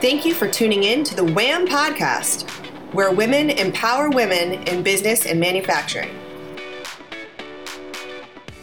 Thank 0.00 0.24
you 0.24 0.32
for 0.32 0.46
tuning 0.46 0.84
in 0.84 1.02
to 1.02 1.16
the 1.16 1.24
WHAM 1.24 1.66
podcast, 1.66 2.48
where 2.94 3.10
women 3.10 3.50
empower 3.50 4.08
women 4.10 4.52
in 4.68 4.84
business 4.84 5.26
and 5.26 5.40
manufacturing. 5.40 6.16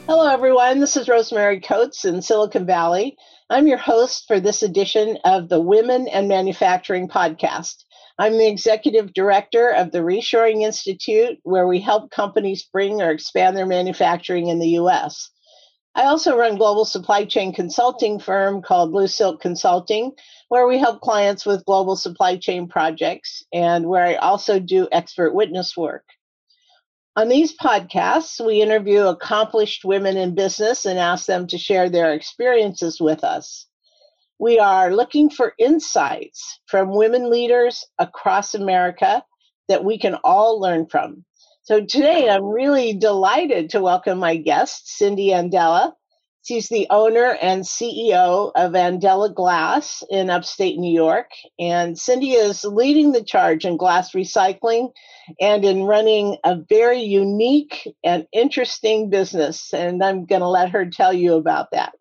Hello, 0.08 0.32
everyone. 0.32 0.80
This 0.80 0.96
is 0.96 1.10
Rosemary 1.10 1.60
Coates 1.60 2.06
in 2.06 2.22
Silicon 2.22 2.66
Valley. 2.66 3.18
I'm 3.50 3.68
your 3.68 3.78
host 3.78 4.30
for 4.30 4.40
this 4.40 4.64
edition 4.64 5.18
of 5.26 5.50
the 5.50 5.60
Women 5.60 6.08
and 6.08 6.30
Manufacturing 6.30 7.10
podcast. 7.10 7.84
I'm 8.18 8.38
the 8.38 8.48
executive 8.48 9.14
director 9.14 9.72
of 9.72 9.92
the 9.92 10.00
Reshoring 10.00 10.62
Institute, 10.62 11.38
where 11.44 11.68
we 11.68 11.82
help 11.82 12.12
companies 12.12 12.64
bring 12.64 13.02
or 13.02 13.12
expand 13.12 13.58
their 13.58 13.66
manufacturing 13.66 14.48
in 14.48 14.60
the 14.60 14.70
U.S. 14.70 15.32
I 15.96 16.06
also 16.06 16.38
run 16.38 16.58
global 16.58 16.84
supply 16.84 17.26
chain 17.26 17.54
consulting 17.54 18.20
firm 18.20 18.62
called 18.62 18.92
Blue 18.92 19.08
Silk 19.08 19.42
Consulting, 19.42 20.12
where 20.50 20.68
we 20.68 20.78
help 20.78 21.02
clients 21.02 21.46
with 21.46 21.66
global 21.66 21.96
supply 21.96 22.38
chain 22.38 22.68
projects 22.68 23.44
and 23.54 23.88
where 23.88 24.06
I 24.06 24.16
also 24.16 24.60
do 24.60 24.88
expert 24.92 25.34
witness 25.34 25.76
work. 25.76 26.04
On 27.18 27.30
these 27.30 27.56
podcasts, 27.58 28.46
we 28.46 28.62
interview 28.62 29.06
accomplished 29.06 29.86
women 29.86 30.18
in 30.18 30.36
business 30.36 30.86
and 30.86 31.00
ask 31.00 31.26
them 31.26 31.48
to 31.48 31.58
share 31.58 31.90
their 31.90 32.14
experiences 32.14 33.00
with 33.00 33.24
us. 33.24 33.68
We 34.38 34.60
are 34.60 34.94
looking 34.94 35.30
for 35.30 35.54
insights 35.58 36.60
from 36.68 36.94
women 36.94 37.30
leaders 37.32 37.86
across 37.98 38.54
America 38.54 39.24
that 39.70 39.86
we 39.86 39.98
can 39.98 40.16
all 40.26 40.60
learn 40.60 40.88
from. 40.88 41.24
So 41.64 41.80
today 41.86 42.30
I'm 42.30 42.44
really 42.44 42.94
delighted 42.94 43.70
to 43.72 43.82
welcome 43.82 44.20
my 44.20 44.36
guest, 44.36 44.90
Cindy 44.98 45.30
Andela. 45.30 45.94
She's 46.46 46.70
the 46.70 46.86
owner 46.92 47.36
and 47.42 47.64
CEO 47.64 48.52
of 48.54 48.74
Andela 48.74 49.34
Glass 49.34 50.04
in 50.12 50.30
upstate 50.30 50.78
New 50.78 50.94
York. 50.94 51.32
And 51.58 51.98
Cindy 51.98 52.34
is 52.34 52.64
leading 52.64 53.14
the 53.14 53.24
charge 53.24 53.66
in 53.66 53.78
glass 53.78 54.12
recycling 54.12 54.92
and 55.42 55.66
in 55.66 55.86
running 55.86 56.38
a 56.44 56.56
very 56.70 57.02
unique 57.02 57.92
and 58.04 58.28
interesting 58.32 59.10
business. 59.10 59.74
And 59.74 60.04
I'm 60.04 60.28
going 60.28 60.42
to 60.42 60.48
let 60.48 60.70
her 60.70 60.86
tell 60.86 61.12
you 61.12 61.34
about 61.34 61.72
that. 61.72 61.94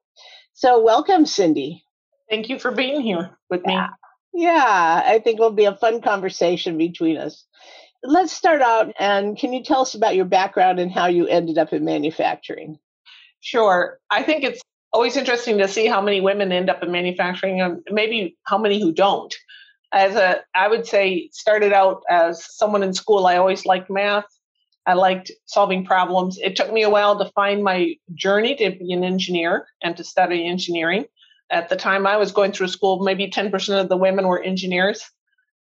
So, 0.53 0.83
welcome, 0.83 1.25
Cindy. 1.25 1.83
Thank 2.29 2.51
you 2.51 2.59
for 2.59 2.71
being 2.71 3.01
here 3.01 3.39
with 3.49 3.63
yeah. 3.65 3.89
me. 4.35 4.45
Yeah, 4.45 5.03
I 5.07 5.21
think 5.21 5.37
it'll 5.37 5.53
be 5.53 5.65
a 5.65 5.75
fun 5.75 6.03
conversation 6.03 6.77
between 6.77 7.17
us. 7.17 7.47
Let's 8.03 8.35
start 8.35 8.61
out 8.61 8.93
and 8.99 9.39
can 9.39 9.55
you 9.55 9.65
tell 9.65 9.81
us 9.81 9.95
about 9.95 10.17
your 10.17 10.27
background 10.27 10.81
and 10.81 10.93
how 10.93 11.07
you 11.07 11.27
ended 11.27 11.57
up 11.57 11.73
in 11.73 11.87
manufacturing? 11.87 12.79
Sure. 13.45 13.99
I 14.11 14.23
think 14.23 14.43
it's 14.43 14.63
always 14.91 15.19
interesting 15.19 15.59
to 15.59 15.69
see 15.69 15.87
how 15.87 16.01
many 16.01 16.23
women 16.23 16.51
end 16.51 16.71
up 16.71 16.83
in 16.83 16.91
manufacturing 16.91 17.61
and 17.61 17.83
maybe 17.91 18.39
how 18.45 18.57
many 18.57 18.81
who 18.81 18.91
don't. 18.91 19.35
As 19.93 20.17
a 20.17 20.41
I 20.55 20.67
would 20.67 20.87
say 20.87 21.29
started 21.31 21.73
out 21.73 22.03
as 22.09 22.43
someone 22.57 22.83
in 22.83 22.95
school 22.95 23.27
I 23.27 23.37
always 23.37 23.67
liked 23.67 23.91
math. 23.91 24.25
I 24.87 24.95
liked 24.95 25.31
solving 25.45 25.85
problems. 25.85 26.39
It 26.39 26.57
took 26.57 26.73
me 26.73 26.83
a 26.83 26.91
while 26.91 27.19
to 27.19 27.31
find 27.33 27.63
my 27.63 27.97
journey 28.15 28.57
to 28.57 28.71
be 28.71 28.93
an 28.93 29.05
engineer 29.05 29.67
and 29.83 29.95
to 29.99 30.05
study 30.05 30.47
engineering 30.47 31.05
at 31.51 31.69
the 31.69 31.77
time 31.77 32.07
I 32.07 32.17
was 32.17 32.33
going 32.33 32.53
through 32.53 32.69
school, 32.69 33.03
maybe 33.03 33.29
10% 33.31 33.81
of 33.81 33.89
the 33.89 33.97
women 33.97 34.27
were 34.27 34.43
engineers. 34.43 35.05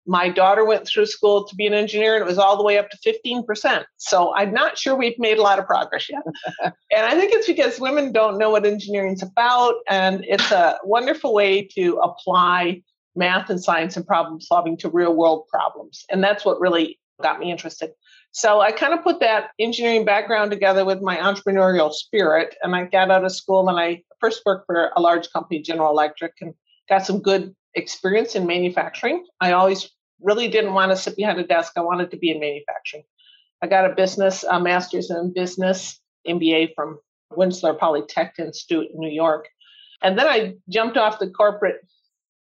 My 0.05 0.29
daughter 0.29 0.65
went 0.65 0.85
through 0.85 1.05
school 1.05 1.45
to 1.45 1.55
be 1.55 1.65
an 1.65 1.73
engineer, 1.73 2.15
and 2.15 2.21
it 2.21 2.27
was 2.27 2.37
all 2.37 2.57
the 2.57 2.63
way 2.63 2.77
up 2.77 2.89
to 2.89 2.97
15%. 2.97 3.85
So 3.97 4.35
I'm 4.35 4.53
not 4.53 4.77
sure 4.77 4.95
we've 4.95 5.17
made 5.17 5.37
a 5.37 5.41
lot 5.41 5.59
of 5.59 5.65
progress 5.65 6.09
yet. 6.09 6.23
and 6.63 7.05
I 7.05 7.15
think 7.15 7.31
it's 7.33 7.47
because 7.47 7.79
women 7.79 8.11
don't 8.11 8.37
know 8.37 8.49
what 8.49 8.65
engineering 8.65 9.13
is 9.13 9.23
about, 9.23 9.75
and 9.89 10.25
it's 10.27 10.51
a 10.51 10.77
wonderful 10.83 11.33
way 11.33 11.67
to 11.75 11.97
apply 11.97 12.81
math 13.15 13.49
and 13.49 13.63
science 13.63 13.95
and 13.95 14.05
problem 14.05 14.41
solving 14.41 14.77
to 14.77 14.89
real 14.89 15.15
world 15.15 15.47
problems. 15.47 16.03
And 16.09 16.23
that's 16.23 16.43
what 16.43 16.59
really 16.59 16.99
got 17.21 17.39
me 17.39 17.51
interested. 17.51 17.91
So 18.31 18.61
I 18.61 18.71
kind 18.71 18.93
of 18.93 19.03
put 19.03 19.19
that 19.19 19.51
engineering 19.59 20.05
background 20.05 20.49
together 20.49 20.83
with 20.85 21.01
my 21.01 21.17
entrepreneurial 21.17 21.93
spirit. 21.93 22.55
And 22.63 22.75
I 22.75 22.85
got 22.85 23.11
out 23.11 23.23
of 23.23 23.31
school 23.31 23.69
and 23.69 23.79
I 23.79 24.01
first 24.19 24.41
worked 24.45 24.65
for 24.65 24.91
a 24.95 25.01
large 25.01 25.31
company, 25.31 25.61
General 25.61 25.91
Electric, 25.91 26.33
and 26.41 26.55
got 26.89 27.05
some 27.05 27.21
good 27.21 27.55
experience 27.75 28.35
in 28.35 28.45
manufacturing. 28.45 29.25
I 29.41 29.53
always 29.53 29.89
really 30.21 30.47
didn't 30.47 30.73
want 30.73 30.91
to 30.91 30.97
sit 30.97 31.15
behind 31.15 31.39
a 31.39 31.43
desk. 31.45 31.73
I 31.75 31.81
wanted 31.81 32.11
to 32.11 32.17
be 32.17 32.31
in 32.31 32.39
manufacturing. 32.39 33.03
I 33.61 33.67
got 33.67 33.89
a 33.89 33.95
business, 33.95 34.43
a 34.43 34.59
master's 34.59 35.09
in 35.09 35.33
business 35.33 35.99
MBA 36.27 36.73
from 36.75 36.99
Rensselaer 37.31 37.75
Polytech 37.75 38.39
Institute 38.39 38.87
in 38.93 38.99
New 38.99 39.11
York. 39.11 39.47
And 40.01 40.17
then 40.17 40.27
I 40.27 40.55
jumped 40.69 40.97
off 40.97 41.19
the 41.19 41.29
corporate 41.29 41.81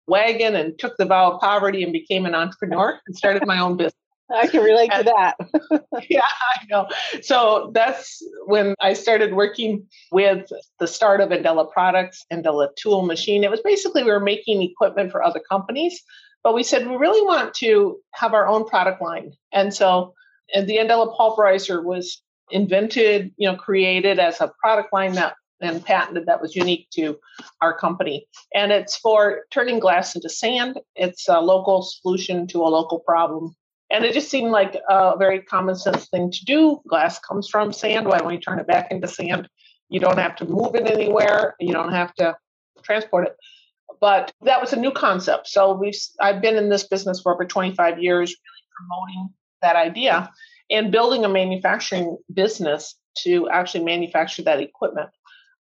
wagon 0.07 0.57
and 0.57 0.79
took 0.79 0.97
the 0.97 1.05
vow 1.05 1.33
of 1.33 1.41
poverty 1.41 1.83
and 1.83 1.93
became 1.93 2.25
an 2.25 2.35
entrepreneur 2.35 2.99
and 3.07 3.17
started 3.17 3.47
my 3.47 3.59
own 3.59 3.77
business. 3.77 3.95
I 4.35 4.47
can 4.47 4.63
relate 4.63 4.91
to 4.93 5.05
that. 5.05 5.37
yeah, 6.11 6.21
I 6.21 6.65
know. 6.69 6.87
So 7.23 7.71
that's 7.75 8.23
when 8.47 8.75
I 8.81 8.93
started 8.93 9.35
working 9.35 9.87
with 10.13 10.51
the 10.79 10.87
start 10.87 11.21
of 11.21 11.31
Andela 11.31 11.71
Products, 11.71 12.25
Andela 12.33 12.69
Tool 12.77 13.03
Machine. 13.03 13.45
It 13.45 13.51
was 13.51 13.61
basically 13.63 14.03
we 14.03 14.11
were 14.11 14.21
making 14.21 14.63
equipment 14.63 15.13
for 15.13 15.23
other 15.23 15.41
companies, 15.41 16.03
but 16.43 16.55
we 16.55 16.63
said 16.63 16.87
we 16.87 16.97
really 16.97 17.25
want 17.25 17.55
to 17.55 17.99
have 18.15 18.35
our 18.35 18.47
own 18.47 18.67
product 18.67 19.01
line. 19.01 19.33
And 19.53 19.73
so 19.73 20.15
and 20.55 20.67
the 20.67 20.77
Andela 20.77 21.17
pulverizer 21.17 21.85
was 21.85 22.23
invented, 22.51 23.33
you 23.37 23.51
know, 23.51 23.57
created 23.57 24.19
as 24.19 24.41
a 24.41 24.53
product 24.63 24.93
line 24.93 25.13
that 25.13 25.35
and 25.61 25.85
patented 25.85 26.27
that 26.27 26.41
was 26.41 26.55
unique 26.55 26.89
to 26.91 27.19
our 27.61 27.77
company. 27.77 28.27
And 28.55 28.71
it's 28.71 28.97
for 28.97 29.41
turning 29.51 29.81
glass 29.81 30.15
into 30.15 30.29
sand. 30.29 30.79
It's 30.95 31.29
a 31.29 31.41
local 31.41 31.83
solution 31.83 32.47
to 32.49 32.63
a 32.63 32.69
local 32.69 33.01
problem 33.01 33.57
and 33.91 34.05
it 34.05 34.13
just 34.13 34.31
seemed 34.31 34.51
like 34.51 34.77
a 34.89 35.17
very 35.17 35.43
common 35.43 35.75
sense 35.75 36.09
thing 36.09 36.31
to 36.31 36.45
do. 36.45 36.81
Glass 36.89 37.19
comes 37.19 37.49
from 37.49 37.73
sand. 37.73 38.07
Why 38.07 38.19
don't 38.19 38.29
we 38.29 38.39
turn 38.39 38.59
it 38.59 38.67
back 38.67 38.91
into 38.91 39.09
sand? 39.09 39.49
You 39.89 40.01
don't 40.01 40.19
have 40.19 40.37
to 40.37 40.45
move 40.45 40.75
it 40.75 40.87
anywhere. 40.87 41.55
You 41.59 41.73
don't 41.73 41.93
have 41.93 42.15
to 42.17 42.37
transport 42.83 43.29
it. 43.29 43.37
But 44.01 44.33
that 44.43 44.61
was 44.61 44.73
a 44.73 44.79
new 44.79 44.91
concept. 44.91 45.49
So 45.49 45.73
we've 45.73 45.99
I've 46.21 46.43
been 46.43 46.57
in 46.57 46.69
this 46.69 46.87
business 46.87 47.21
for 47.23 47.33
over 47.33 47.45
25 47.45 47.99
years, 47.99 48.31
really 48.31 48.67
promoting 48.77 49.35
that 49.63 49.77
idea 49.77 50.31
and 50.71 50.93
building 50.93 51.25
a 51.25 51.29
manufacturing 51.29 52.19
business 52.33 52.95
to 53.19 53.49
actually 53.49 53.85
manufacture 53.85 54.43
that 54.43 54.61
equipment. 54.61 55.09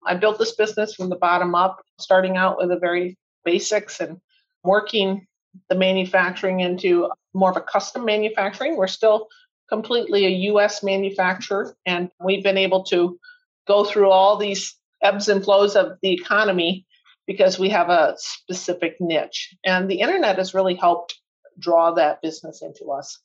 I 0.05 0.15
built 0.15 0.37
this 0.37 0.55
business 0.55 0.93
from 0.93 1.09
the 1.09 1.15
bottom 1.15 1.55
up, 1.55 1.81
starting 1.99 2.37
out 2.37 2.57
with 2.57 2.69
the 2.69 2.77
very 2.77 3.17
basics 3.43 3.99
and 3.99 4.17
working 4.63 5.25
the 5.69 5.75
manufacturing 5.75 6.59
into 6.59 7.09
more 7.37 7.51
of 7.51 7.57
a 7.57 7.61
custom 7.61 8.05
manufacturing. 8.05 8.75
We're 8.75 8.87
still 8.87 9.27
completely 9.69 10.25
a 10.25 10.51
US 10.53 10.83
manufacturer, 10.83 11.75
and 11.85 12.09
we've 12.23 12.43
been 12.43 12.57
able 12.57 12.83
to 12.85 13.19
go 13.67 13.83
through 13.83 14.09
all 14.09 14.37
these 14.37 14.75
ebbs 15.03 15.27
and 15.27 15.43
flows 15.43 15.75
of 15.75 15.97
the 16.01 16.13
economy 16.13 16.85
because 17.27 17.59
we 17.59 17.69
have 17.69 17.89
a 17.89 18.15
specific 18.17 18.95
niche. 18.99 19.53
And 19.63 19.89
the 19.89 19.99
internet 19.99 20.37
has 20.37 20.53
really 20.53 20.75
helped 20.75 21.19
draw 21.59 21.91
that 21.91 22.21
business 22.21 22.61
into 22.61 22.91
us. 22.91 23.19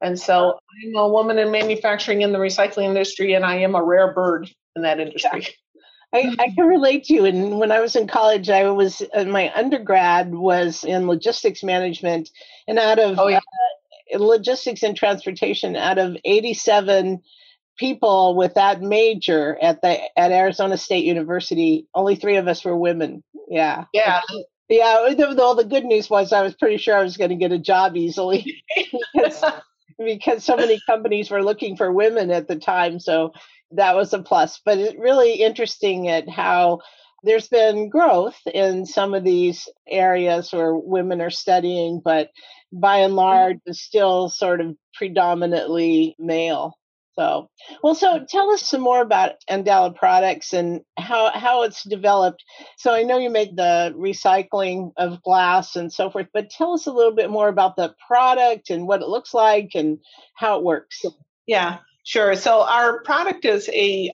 And 0.00 0.18
so 0.18 0.58
I'm 0.84 0.96
a 0.96 1.08
woman 1.08 1.38
in 1.38 1.50
manufacturing 1.50 2.22
in 2.22 2.32
the 2.32 2.38
recycling 2.38 2.84
industry, 2.84 3.32
and 3.32 3.44
I 3.44 3.56
am 3.56 3.74
a 3.74 3.82
rare 3.82 4.12
bird 4.12 4.48
in 4.76 4.82
that 4.82 5.00
industry. 5.00 5.48
I, 6.12 6.34
I, 6.38 6.50
can 6.54 6.66
relate 6.66 7.04
to 7.04 7.14
you. 7.14 7.24
And 7.26 7.58
when 7.58 7.70
I 7.70 7.80
was 7.80 7.94
in 7.94 8.06
college, 8.06 8.48
I 8.48 8.70
was 8.70 9.02
uh, 9.14 9.24
my 9.24 9.52
undergrad 9.54 10.34
was 10.34 10.84
in 10.84 11.06
logistics 11.06 11.62
management, 11.62 12.30
and 12.66 12.78
out 12.78 12.98
of 12.98 13.18
oh, 13.18 13.28
yeah. 13.28 13.40
uh, 14.14 14.18
logistics 14.18 14.82
and 14.82 14.96
transportation, 14.96 15.76
out 15.76 15.98
of 15.98 16.16
eighty-seven 16.24 17.20
people 17.78 18.36
with 18.36 18.54
that 18.54 18.80
major 18.80 19.58
at 19.60 19.82
the 19.82 19.98
at 20.18 20.32
Arizona 20.32 20.78
State 20.78 21.04
University, 21.04 21.86
only 21.94 22.16
three 22.16 22.36
of 22.36 22.48
us 22.48 22.64
were 22.64 22.76
women. 22.76 23.22
Yeah, 23.48 23.84
yeah. 23.92 24.22
Yeah, 24.70 25.14
all 25.38 25.54
the 25.54 25.64
good 25.64 25.86
news 25.86 26.10
was 26.10 26.30
I 26.30 26.42
was 26.42 26.54
pretty 26.54 26.76
sure 26.76 26.94
I 26.94 27.02
was 27.02 27.16
going 27.16 27.30
to 27.30 27.36
get 27.36 27.52
a 27.52 27.58
job 27.58 27.96
easily 27.96 28.62
because, 29.98 30.44
so 30.44 30.56
many 30.56 30.80
companies 30.86 31.30
were 31.30 31.42
looking 31.42 31.76
for 31.76 31.92
women 31.92 32.30
at 32.30 32.48
the 32.48 32.56
time. 32.56 33.00
So 33.00 33.32
that 33.72 33.96
was 33.96 34.12
a 34.12 34.22
plus. 34.22 34.60
But 34.64 34.78
it's 34.78 34.98
really 34.98 35.34
interesting 35.34 36.08
at 36.08 36.28
how 36.28 36.80
there's 37.24 37.48
been 37.48 37.88
growth 37.88 38.38
in 38.46 38.86
some 38.86 39.14
of 39.14 39.24
these 39.24 39.68
areas 39.88 40.52
where 40.52 40.74
women 40.74 41.20
are 41.20 41.30
studying, 41.30 42.00
but 42.04 42.30
by 42.72 42.98
and 42.98 43.10
mm-hmm. 43.10 43.18
large, 43.18 43.58
it's 43.66 43.80
still 43.80 44.28
sort 44.28 44.60
of 44.60 44.76
predominantly 44.94 46.14
male. 46.18 46.74
So, 47.18 47.50
well, 47.82 47.96
so 47.96 48.24
tell 48.28 48.50
us 48.50 48.62
some 48.62 48.80
more 48.80 49.00
about 49.00 49.32
Andela 49.50 49.94
products 49.94 50.52
and 50.52 50.82
how, 50.96 51.30
how 51.32 51.62
it's 51.62 51.82
developed. 51.82 52.44
So, 52.76 52.92
I 52.92 53.02
know 53.02 53.18
you 53.18 53.30
make 53.30 53.56
the 53.56 53.92
recycling 53.96 54.92
of 54.96 55.22
glass 55.22 55.74
and 55.74 55.92
so 55.92 56.10
forth, 56.10 56.28
but 56.32 56.50
tell 56.50 56.74
us 56.74 56.86
a 56.86 56.92
little 56.92 57.14
bit 57.14 57.30
more 57.30 57.48
about 57.48 57.76
the 57.76 57.94
product 58.06 58.70
and 58.70 58.86
what 58.86 59.02
it 59.02 59.08
looks 59.08 59.34
like 59.34 59.70
and 59.74 59.98
how 60.34 60.58
it 60.58 60.64
works. 60.64 61.04
Yeah. 61.46 61.78
Sure. 62.04 62.36
So 62.36 62.62
our 62.62 63.02
product 63.02 63.44
is 63.44 63.68
a 63.68 64.10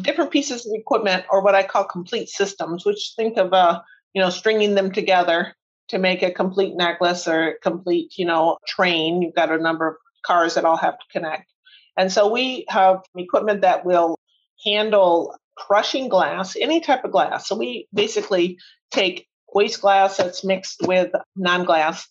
different 0.00 0.30
pieces 0.30 0.66
of 0.66 0.72
equipment 0.74 1.24
or 1.30 1.42
what 1.42 1.54
I 1.54 1.62
call 1.62 1.84
complete 1.84 2.28
systems, 2.28 2.84
which 2.84 3.12
think 3.14 3.36
of 3.36 3.52
uh, 3.52 3.80
you 4.12 4.22
know, 4.22 4.30
stringing 4.30 4.74
them 4.74 4.90
together 4.90 5.54
to 5.88 5.98
make 5.98 6.22
a 6.22 6.32
complete 6.32 6.74
necklace 6.74 7.28
or 7.28 7.48
a 7.48 7.58
complete, 7.58 8.18
you 8.18 8.24
know, 8.24 8.58
train. 8.66 9.22
You've 9.22 9.34
got 9.34 9.52
a 9.52 9.58
number 9.58 9.86
of 9.86 9.96
cars 10.26 10.54
that 10.54 10.64
all 10.64 10.76
have 10.76 10.98
to 10.98 11.04
connect. 11.12 11.52
And 11.98 12.12
so 12.12 12.30
we 12.30 12.64
have 12.68 13.00
equipment 13.16 13.60
that 13.62 13.84
will 13.84 14.18
handle 14.64 15.34
crushing 15.56 16.08
glass, 16.08 16.56
any 16.56 16.80
type 16.80 17.04
of 17.04 17.10
glass. 17.10 17.48
So 17.48 17.56
we 17.56 17.88
basically 17.92 18.56
take 18.92 19.26
waste 19.52 19.80
glass 19.80 20.16
that's 20.16 20.44
mixed 20.44 20.86
with 20.86 21.10
non 21.36 21.64
glass 21.64 22.08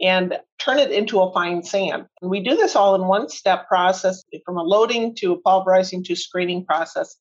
and 0.00 0.38
turn 0.58 0.78
it 0.78 0.90
into 0.90 1.20
a 1.20 1.32
fine 1.32 1.62
sand. 1.62 2.04
And 2.20 2.30
we 2.30 2.42
do 2.42 2.54
this 2.54 2.76
all 2.76 2.94
in 2.94 3.06
one 3.06 3.28
step 3.30 3.66
process 3.66 4.22
from 4.44 4.58
a 4.58 4.62
loading 4.62 5.14
to 5.16 5.32
a 5.32 5.40
pulverizing 5.40 6.04
to 6.04 6.16
screening 6.16 6.64
process. 6.64 7.16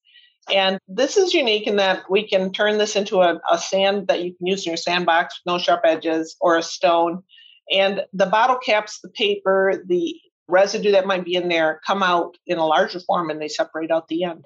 And 0.54 0.80
this 0.88 1.16
is 1.16 1.34
unique 1.34 1.68
in 1.68 1.78
that 1.78 2.04
we 2.10 2.28
can 2.28 2.52
turn 2.52 2.78
this 2.78 2.96
into 2.96 3.22
a, 3.22 3.40
a 3.52 3.58
sand 3.58 4.08
that 4.08 4.24
you 4.24 4.36
can 4.36 4.48
use 4.48 4.66
in 4.66 4.72
your 4.72 4.78
sandbox 4.78 5.40
with 5.40 5.54
no 5.54 5.58
sharp 5.58 5.82
edges 5.86 6.36
or 6.42 6.58
a 6.58 6.64
stone. 6.64 7.24
And 7.72 8.02
the 8.14 8.26
bottle 8.26 8.58
caps, 8.58 9.00
the 9.02 9.10
paper, 9.10 9.84
the 9.86 10.16
residue 10.50 10.92
that 10.92 11.08
might 11.08 11.26
be 11.26 11.36
in 11.36 11.48
there 11.48 11.80
come 11.86 12.04
out 12.04 12.36
in 12.46 12.58
a 12.58 12.66
larger 12.66 13.00
form 13.00 13.30
and 13.30 13.42
they 13.42 13.48
separate 13.48 13.92
out 13.92 14.08
the 14.08 14.24
end. 14.24 14.46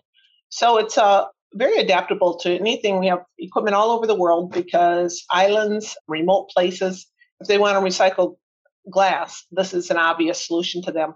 So 0.49 0.77
it's 0.77 0.97
uh, 0.97 1.25
very 1.53 1.77
adaptable 1.77 2.37
to 2.39 2.55
anything. 2.55 2.99
We 2.99 3.07
have 3.07 3.23
equipment 3.39 3.75
all 3.75 3.91
over 3.91 4.05
the 4.05 4.15
world 4.15 4.51
because 4.51 5.23
islands, 5.31 5.97
remote 6.07 6.49
places, 6.49 7.07
if 7.39 7.47
they 7.47 7.57
want 7.57 7.77
to 7.77 7.83
recycle 7.83 8.35
glass, 8.89 9.45
this 9.51 9.73
is 9.73 9.89
an 9.89 9.97
obvious 9.97 10.45
solution 10.45 10.81
to 10.83 10.91
them. 10.91 11.15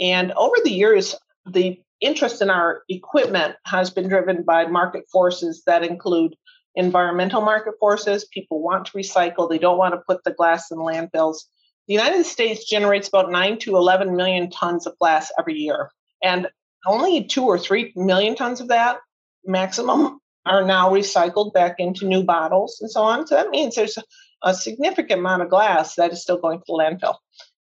And 0.00 0.32
over 0.32 0.56
the 0.64 0.72
years, 0.72 1.14
the 1.46 1.78
interest 2.00 2.42
in 2.42 2.50
our 2.50 2.82
equipment 2.88 3.56
has 3.64 3.90
been 3.90 4.08
driven 4.08 4.42
by 4.42 4.66
market 4.66 5.04
forces 5.10 5.62
that 5.66 5.84
include 5.84 6.34
environmental 6.74 7.40
market 7.40 7.74
forces. 7.78 8.26
People 8.26 8.62
want 8.62 8.86
to 8.86 8.92
recycle, 8.92 9.48
they 9.48 9.58
don't 9.58 9.78
want 9.78 9.94
to 9.94 10.02
put 10.06 10.24
the 10.24 10.32
glass 10.32 10.70
in 10.70 10.78
landfills. 10.78 11.44
The 11.86 11.94
United 11.94 12.24
States 12.24 12.64
generates 12.64 13.08
about 13.08 13.30
9 13.30 13.58
to 13.60 13.76
11 13.76 14.16
million 14.16 14.50
tons 14.50 14.86
of 14.86 14.98
glass 14.98 15.30
every 15.38 15.54
year. 15.54 15.90
And 16.22 16.48
only 16.86 17.24
2 17.24 17.44
or 17.44 17.58
3 17.58 17.92
million 17.96 18.36
tons 18.36 18.60
of 18.60 18.68
that 18.68 18.98
maximum 19.44 20.20
are 20.46 20.64
now 20.64 20.90
recycled 20.90 21.52
back 21.52 21.76
into 21.78 22.06
new 22.06 22.22
bottles 22.22 22.78
and 22.80 22.90
so 22.90 23.02
on. 23.02 23.26
So 23.26 23.34
that 23.34 23.50
means 23.50 23.74
there's 23.74 23.98
a 24.42 24.54
significant 24.54 25.20
amount 25.20 25.42
of 25.42 25.50
glass 25.50 25.94
that 25.96 26.12
is 26.12 26.22
still 26.22 26.38
going 26.38 26.58
to 26.58 26.64
the 26.66 26.72
landfill. 26.72 27.16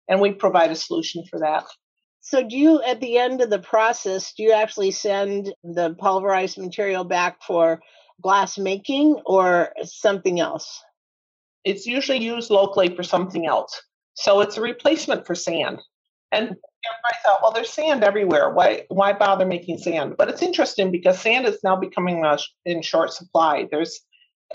And 0.08 0.20
we 0.20 0.32
provide 0.32 0.70
a 0.70 0.76
solution 0.76 1.24
for 1.30 1.38
that. 1.40 1.64
So, 2.24 2.46
do 2.46 2.56
you, 2.56 2.80
at 2.82 3.00
the 3.00 3.18
end 3.18 3.40
of 3.40 3.50
the 3.50 3.58
process, 3.58 4.32
do 4.34 4.44
you 4.44 4.52
actually 4.52 4.92
send 4.92 5.52
the 5.64 5.94
pulverized 5.98 6.56
material 6.56 7.02
back 7.02 7.42
for 7.42 7.80
glass 8.20 8.58
making 8.58 9.20
or 9.26 9.72
something 9.82 10.38
else? 10.38 10.82
It's 11.64 11.84
usually 11.84 12.18
used 12.18 12.50
locally 12.50 12.94
for 12.94 13.02
something 13.02 13.46
else. 13.46 13.80
So, 14.14 14.40
it's 14.40 14.56
a 14.56 14.62
replacement 14.62 15.26
for 15.26 15.34
sand. 15.34 15.80
And 16.30 16.50
I 16.50 17.14
thought, 17.24 17.40
well, 17.42 17.52
there's 17.52 17.70
sand 17.70 18.02
everywhere. 18.02 18.50
Why, 18.50 18.84
why 18.88 19.12
bother 19.12 19.44
making 19.44 19.78
sand? 19.78 20.14
But 20.16 20.28
it's 20.28 20.42
interesting 20.42 20.90
because 20.90 21.20
sand 21.20 21.46
is 21.46 21.58
now 21.62 21.76
becoming 21.76 22.24
in 22.64 22.82
short 22.82 23.12
supply. 23.12 23.68
There's 23.70 24.00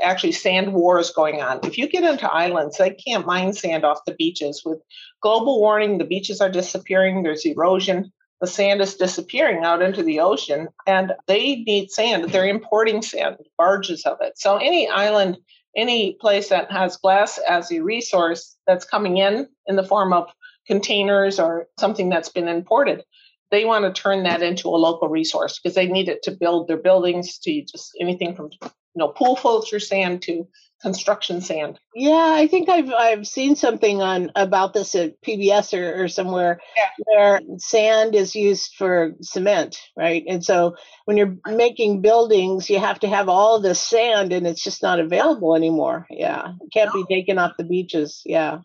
actually 0.04 0.32
sand 0.32 0.74
wars 0.74 1.12
going 1.12 1.42
on. 1.42 1.60
If 1.64 1.78
you 1.78 1.88
get 1.88 2.04
into 2.04 2.30
islands, 2.30 2.78
they 2.78 2.92
can't 2.92 3.26
mine 3.26 3.54
sand 3.54 3.86
off 3.86 4.06
the 4.06 4.16
beaches. 4.16 4.64
With 4.66 4.80
global 5.22 5.60
warming, 5.60 5.98
the 5.98 6.06
beaches 6.06 6.42
are 6.42 6.50
disappearing, 6.50 7.24
there's 7.24 7.46
erosion, 7.46 8.12
the 8.42 8.48
sand 8.48 8.82
is 8.82 8.96
disappearing 8.96 9.64
out 9.64 9.82
into 9.82 10.04
the 10.04 10.20
ocean, 10.20 10.68
and 10.86 11.14
they 11.28 11.64
need 11.64 11.90
sand. 11.90 12.30
They're 12.30 12.48
importing 12.48 13.02
sand, 13.02 13.38
barges 13.58 14.04
of 14.06 14.18
it. 14.22 14.38
So 14.38 14.58
any 14.58 14.88
island, 14.88 15.38
any 15.76 16.14
place 16.20 16.50
that 16.50 16.72
has 16.72 16.98
glass 16.98 17.40
as 17.48 17.72
a 17.72 17.82
resource 17.82 18.58
that's 18.66 18.86
coming 18.86 19.18
in 19.18 19.48
in 19.68 19.76
the 19.76 19.84
form 19.84 20.14
of 20.14 20.28
containers 20.68 21.40
or 21.40 21.68
something 21.80 22.10
that's 22.10 22.30
been 22.30 22.48
imported, 22.48 23.04
they 23.52 23.66
want 23.66 23.86
to 23.86 24.02
turn 24.02 24.24
that 24.24 24.42
into 24.42 24.68
a 24.68 24.72
local 24.78 25.08
resource 25.08 25.60
because 25.60 25.76
they 25.76 25.88
need 25.88 26.10
it 26.10 26.24
to 26.24 26.32
build 26.32 26.68
their 26.68 26.78
buildings 26.78 27.38
to 27.40 27.62
just 27.64 27.92
anything 28.00 28.36
from 28.36 28.50
you 28.62 28.70
know 28.96 29.10
pool 29.10 29.36
filter 29.36 29.80
sand 29.80 30.22
to 30.24 30.48
construction 30.82 31.42
sand. 31.42 31.80
Yeah, 31.96 32.34
I 32.36 32.48
think 32.48 32.70
I've 32.70 32.92
I've 32.92 33.28
seen 33.28 33.56
something 33.56 34.02
on 34.02 34.32
about 34.36 34.74
this 34.74 34.96
at 34.96 35.22
PBS 35.22 35.78
or, 35.78 36.04
or 36.04 36.08
somewhere 36.08 36.60
yeah. 36.78 36.90
where 37.06 37.42
sand 37.58 38.16
is 38.16 38.36
used 38.36 38.76
for 38.76 39.14
cement, 39.22 39.80
right? 39.96 40.24
And 40.28 40.44
so 40.44 40.76
when 41.06 41.18
you're 41.18 41.38
making 41.48 42.02
buildings, 42.02 42.70
you 42.70 42.80
have 42.80 43.00
to 43.00 43.08
have 43.08 43.30
all 43.30 43.60
this 43.60 43.82
sand, 43.82 44.34
and 44.34 44.46
it's 44.46 44.64
just 44.64 44.84
not 44.84 45.00
available 45.00 45.56
anymore. 45.56 46.06
Yeah, 46.10 46.54
it 46.62 46.72
can't 46.72 46.94
no. 46.94 47.04
be 47.04 47.16
taken 47.16 47.38
off 47.38 47.58
the 47.58 47.64
beaches. 47.64 48.22
Yeah. 48.26 48.60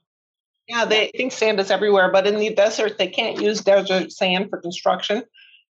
Yeah, 0.69 0.85
they 0.85 1.11
think 1.17 1.33
sand 1.33 1.59
is 1.59 1.73
everywhere, 1.73 2.13
but 2.13 2.27
in 2.27 2.39
the 2.39 2.55
desert, 2.55 2.97
they 2.97 3.09
can't 3.09 3.43
use 3.43 3.63
desert 3.63 4.13
sand 4.13 4.49
for 4.49 4.61
construction. 4.61 5.25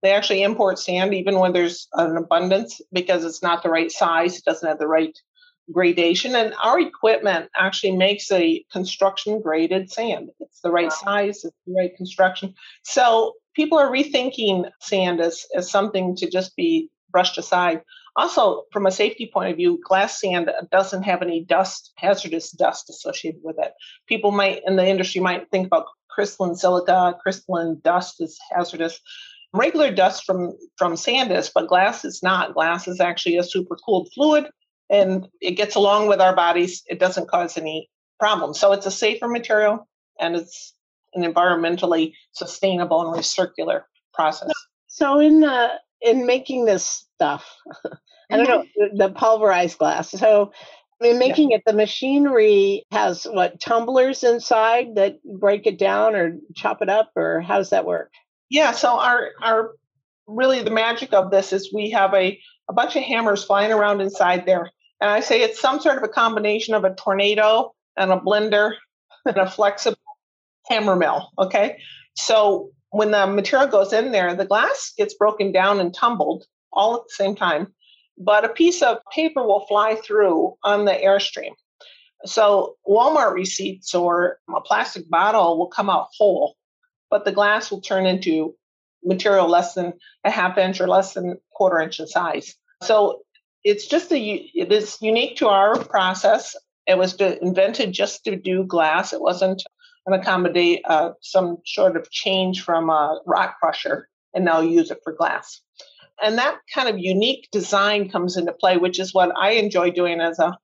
They 0.03 0.13
actually 0.13 0.43
import 0.43 0.79
sand 0.79 1.13
even 1.13 1.39
when 1.39 1.53
there's 1.53 1.89
an 1.93 2.17
abundance 2.17 2.81
because 2.93 3.25
it's 3.25 3.43
not 3.43 3.63
the 3.63 3.69
right 3.69 3.93
size, 3.93 4.39
it 4.39 4.45
doesn't 4.45 4.67
have 4.67 4.79
the 4.79 4.87
right 4.87 5.17
gradation. 5.73 6.35
And 6.35 6.55
our 6.63 6.81
equipment 6.81 7.51
actually 7.57 7.97
makes 7.97 8.31
a 8.31 8.65
construction 8.73 9.41
graded 9.41 9.91
sand. 9.91 10.31
It's 10.41 10.61
the 10.61 10.71
right 10.71 10.91
wow. 10.91 10.97
size, 11.05 11.45
it's 11.45 11.57
the 11.67 11.75
right 11.75 11.97
construction. 11.97 12.55
So 12.85 13.35
people 13.55 13.79
are 13.79 13.91
rethinking 13.91 14.71
sand 14.81 15.21
as, 15.21 15.47
as 15.55 15.71
something 15.71 16.17
to 16.17 16.31
just 16.31 16.57
be 16.57 16.91
brushed 17.11 17.39
aside. 17.39 17.83
Also, 18.17 18.65
from 18.73 18.87
a 18.87 18.91
safety 18.91 19.31
point 19.33 19.51
of 19.51 19.57
view, 19.57 19.81
glass 19.87 20.21
sand 20.21 20.51
doesn't 20.73 21.05
have 21.05 21.23
any 21.23 21.45
dust, 21.45 21.93
hazardous 21.97 22.51
dust 22.51 22.91
associated 22.91 23.41
with 23.45 23.57
it. 23.59 23.73
People 24.09 24.33
might 24.33 24.63
in 24.67 24.77
the 24.77 24.87
industry 24.87 25.21
might 25.21 25.49
think 25.51 25.67
about 25.67 25.87
crystalline 26.11 26.57
silica, 26.57 27.17
crystalline 27.23 27.81
dust 27.85 28.21
is 28.21 28.39
hazardous 28.51 29.01
regular 29.53 29.93
dust 29.93 30.25
from 30.25 30.57
from 30.77 30.97
sand 30.97 31.33
is, 31.33 31.51
but 31.55 31.69
glass 31.69 32.05
is 32.05 32.23
not. 32.23 32.55
Glass 32.55 32.89
is 32.89 33.01
actually 33.01 33.37
a 33.37 33.45
super 33.45 33.77
cooled 33.77 34.09
fluid, 34.15 34.49
and 34.91 35.29
it 35.41 35.53
gets 35.53 35.75
along 35.75 36.09
with 36.09 36.21
our 36.21 36.35
bodies. 36.35 36.83
It 36.89 36.99
doesn't 36.99 37.29
cause 37.29 37.57
any 37.57 37.89
problems. 38.19 38.59
So 38.59 38.73
it's 38.73 38.87
a 38.87 38.91
safer 38.91 39.29
material, 39.29 39.89
and 40.21 40.37
it's 40.37 40.75
an 41.15 41.23
environmentally 41.23 42.13
sustainable 42.33 43.01
and 43.07 43.23
recircular 43.23 43.83
process. 44.13 44.53
So 44.87 45.19
in 45.21 45.41
the 45.41 45.73
in 46.01 46.27
making 46.27 46.65
this 46.65 47.07
stuff, 47.15 47.57
I 48.31 48.37
don't 48.37 48.49
know 48.49 48.63
mm-hmm. 48.63 48.97
the 48.97 49.11
pulverized 49.11 49.79
glass. 49.79 50.11
So 50.11 50.53
in 51.01 51.19
making 51.19 51.51
yeah. 51.51 51.59
it, 51.59 51.63
the 51.67 51.73
machinery 51.73 52.85
has 52.91 53.25
what 53.25 53.61
tumblers 53.61 54.25
inside 54.25 54.97
that 54.97 55.19
break 55.25 55.67
it 55.67 55.79
down 55.79 56.15
or 56.15 56.37
chop 56.57 56.83
it 56.83 56.89
up, 56.89 57.13
or 57.17 57.41
how 57.41 57.59
does 57.59 57.71
that 57.71 57.87
work? 57.87 58.13
Yeah, 58.51 58.73
so 58.73 58.99
our 58.99 59.31
our 59.43 59.73
really 60.27 60.63
the 60.63 60.71
magic 60.71 61.13
of 61.13 61.31
this 61.31 61.53
is 61.53 61.73
we 61.73 61.91
have 61.91 62.13
a, 62.15 62.39
a 62.69 62.73
bunch 62.73 62.97
of 62.97 63.03
hammers 63.03 63.45
flying 63.45 63.73
around 63.73 64.01
inside 64.01 64.45
there. 64.47 64.71
And 65.01 65.11
I 65.11 65.21
say 65.21 65.43
it's 65.43 65.61
some 65.61 65.81
sort 65.81 65.99
of 65.99 66.03
a 66.03 66.09
combination 66.09 66.75
of 66.75 66.85
a 66.85 66.95
tornado 66.95 67.75
and 67.97 68.11
a 68.11 68.19
blender 68.19 68.73
and 69.27 69.37
a 69.37 69.51
flexible 69.51 69.99
hammer 70.69 70.97
mill. 70.97 71.31
Okay. 71.39 71.79
So 72.17 72.71
when 72.91 73.11
the 73.11 73.27
material 73.27 73.69
goes 73.69 73.93
in 73.93 74.13
there, 74.13 74.35
the 74.35 74.45
glass 74.45 74.93
gets 74.97 75.15
broken 75.15 75.53
down 75.53 75.81
and 75.81 75.95
tumbled 75.95 76.45
all 76.73 76.97
at 76.97 77.03
the 77.05 77.15
same 77.15 77.37
time, 77.37 77.69
but 78.19 78.45
a 78.45 78.49
piece 78.49 78.83
of 78.83 78.99
paper 79.15 79.43
will 79.43 79.67
fly 79.67 79.95
through 79.95 80.55
on 80.63 80.85
the 80.85 80.93
airstream. 80.93 81.53
So 82.25 82.77
Walmart 82.87 83.33
receipts 83.33 83.95
or 83.95 84.39
a 84.55 84.61
plastic 84.61 85.09
bottle 85.09 85.57
will 85.57 85.69
come 85.69 85.89
out 85.89 86.09
whole 86.17 86.57
but 87.11 87.25
the 87.25 87.33
glass 87.33 87.71
will 87.71 87.81
turn 87.81 88.07
into 88.07 88.55
material 89.05 89.49
less 89.49 89.75
than 89.75 89.95
a 90.25 90.31
half 90.31 90.59
inch 90.59 90.81
or 90.81 90.89
less 90.89 91.15
than 91.15 91.39
quarter 91.53 91.79
inch 91.81 92.01
in 92.01 92.07
size. 92.07 92.55
So 92.83 93.23
it's 93.65 93.87
just 93.87 94.13
a 94.13 94.19
it 94.19 94.73
is 94.73 94.99
unique 95.01 95.37
to 95.39 95.49
our 95.49 95.79
process. 95.79 96.57
It 96.87 96.97
was 96.97 97.15
invented 97.15 97.93
just 97.93 98.25
to 98.25 98.37
do 98.37 98.65
glass. 98.65 99.13
It 99.13 99.21
wasn't 99.21 99.63
an 100.07 100.15
accommodate 100.15 100.81
uh, 100.87 101.11
some 101.21 101.59
sort 101.67 101.97
of 101.97 102.11
change 102.11 102.63
from 102.63 102.89
a 102.89 103.21
rock 103.27 103.57
crusher, 103.61 104.09
and 104.35 104.45
now 104.45 104.61
use 104.61 104.91
it 104.91 105.01
for 105.05 105.13
glass. 105.13 105.61
And 106.23 106.39
that 106.39 106.59
kind 106.75 106.89
of 106.89 106.99
unique 106.99 107.49
design 107.53 108.09
comes 108.09 108.37
into 108.37 108.53
play, 108.53 108.77
which 108.77 108.99
is 108.99 109.15
what 109.15 109.33
I 109.37 109.53
enjoy 109.53 109.91
doing 109.91 110.21
as 110.21 110.39
a 110.39 110.59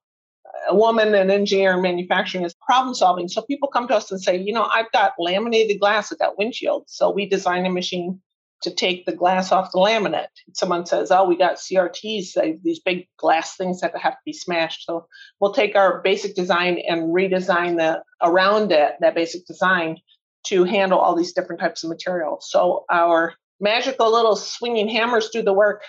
a 0.69 0.75
woman, 0.75 1.15
an 1.15 1.31
engineer 1.31 1.75
in 1.75 1.83
manufacturing 1.83 2.45
is 2.45 2.55
problem 2.55 2.95
solving. 2.95 3.29
So 3.29 3.43
people 3.43 3.69
come 3.69 3.89
to 3.89 3.97
us 3.97 4.11
and 4.11 4.21
say, 4.21 4.39
you 4.39 4.53
know, 4.53 4.65
I've 4.65 4.91
got 4.93 5.13
laminated 5.19 5.81
glass, 5.81 6.13
I've 6.13 6.19
got 6.19 6.39
windshield. 6.39 6.85
So 6.87 7.11
we 7.11 7.27
design 7.27 7.67
a 7.67 7.71
machine 7.71 8.21
to 8.65 8.75
take 8.75 9.05
the 9.05 9.15
glass 9.15 9.53
off 9.53 9.73
the 9.73 9.79
laminate. 9.79 10.27
Someone 10.55 10.87
says, 10.87 11.11
oh, 11.11 11.25
we 11.25 11.37
got 11.37 11.57
CRTs, 11.57 12.63
these 12.63 12.81
big 12.81 13.07
glass 13.19 13.57
things 13.57 13.81
that 13.81 13.97
have 13.97 14.15
to 14.15 14.19
be 14.25 14.33
smashed. 14.33 14.85
So 14.87 15.07
we'll 15.39 15.53
take 15.53 15.77
our 15.77 16.01
basic 16.03 16.35
design 16.35 16.79
and 16.89 17.15
redesign 17.15 17.77
the 17.77 18.03
around 18.23 18.73
it, 18.73 18.93
that 19.01 19.15
basic 19.15 19.47
design 19.47 19.99
to 20.47 20.65
handle 20.65 20.99
all 20.99 21.15
these 21.15 21.33
different 21.33 21.61
types 21.61 21.85
of 21.85 21.91
materials. 21.91 22.49
So 22.51 22.85
our 22.91 23.35
magical 23.61 24.11
little 24.11 24.37
swinging 24.37 24.89
hammers 24.89 25.29
do 25.29 25.43
the 25.43 25.53
work, 25.53 25.83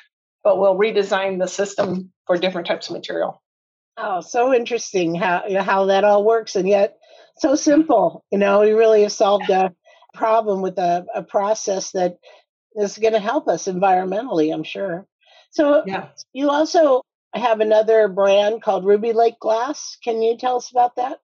but 0.44 0.60
we'll 0.60 0.78
redesign 0.78 1.40
the 1.40 1.48
system 1.48 2.12
for 2.28 2.38
different 2.38 2.68
types 2.68 2.90
of 2.90 2.96
material. 2.96 3.42
Oh, 3.98 4.20
so 4.20 4.54
interesting 4.54 5.16
how 5.16 5.44
how 5.62 5.86
that 5.86 6.04
all 6.04 6.26
works, 6.26 6.58
and 6.58 6.68
yet 6.68 6.98
so 7.38 7.56
simple. 7.56 8.26
You 8.30 8.38
know, 8.38 8.60
we 8.60 8.72
really 8.72 9.04
have 9.04 9.14
solved 9.14 9.50
a 9.50 9.74
problem 10.14 10.62
with 10.62 10.78
a, 10.78 11.06
a 11.14 11.24
process 11.24 11.92
that 11.92 12.18
is 12.76 12.98
going 12.98 13.14
to 13.14 13.20
help 13.20 13.48
us 13.48 13.66
environmentally. 13.66 14.54
I'm 14.54 14.64
sure. 14.64 15.06
So, 15.52 15.84
yeah. 15.86 16.10
you 16.34 16.50
also 16.50 17.02
have 17.34 17.60
another 17.60 18.08
brand 18.08 18.62
called 18.62 18.86
Ruby 18.86 19.14
Lake 19.14 19.40
Glass. 19.40 19.98
Can 20.04 20.22
you 20.22 20.38
tell 20.38 20.58
us 20.58 20.72
about 20.72 20.96
that? 20.98 21.20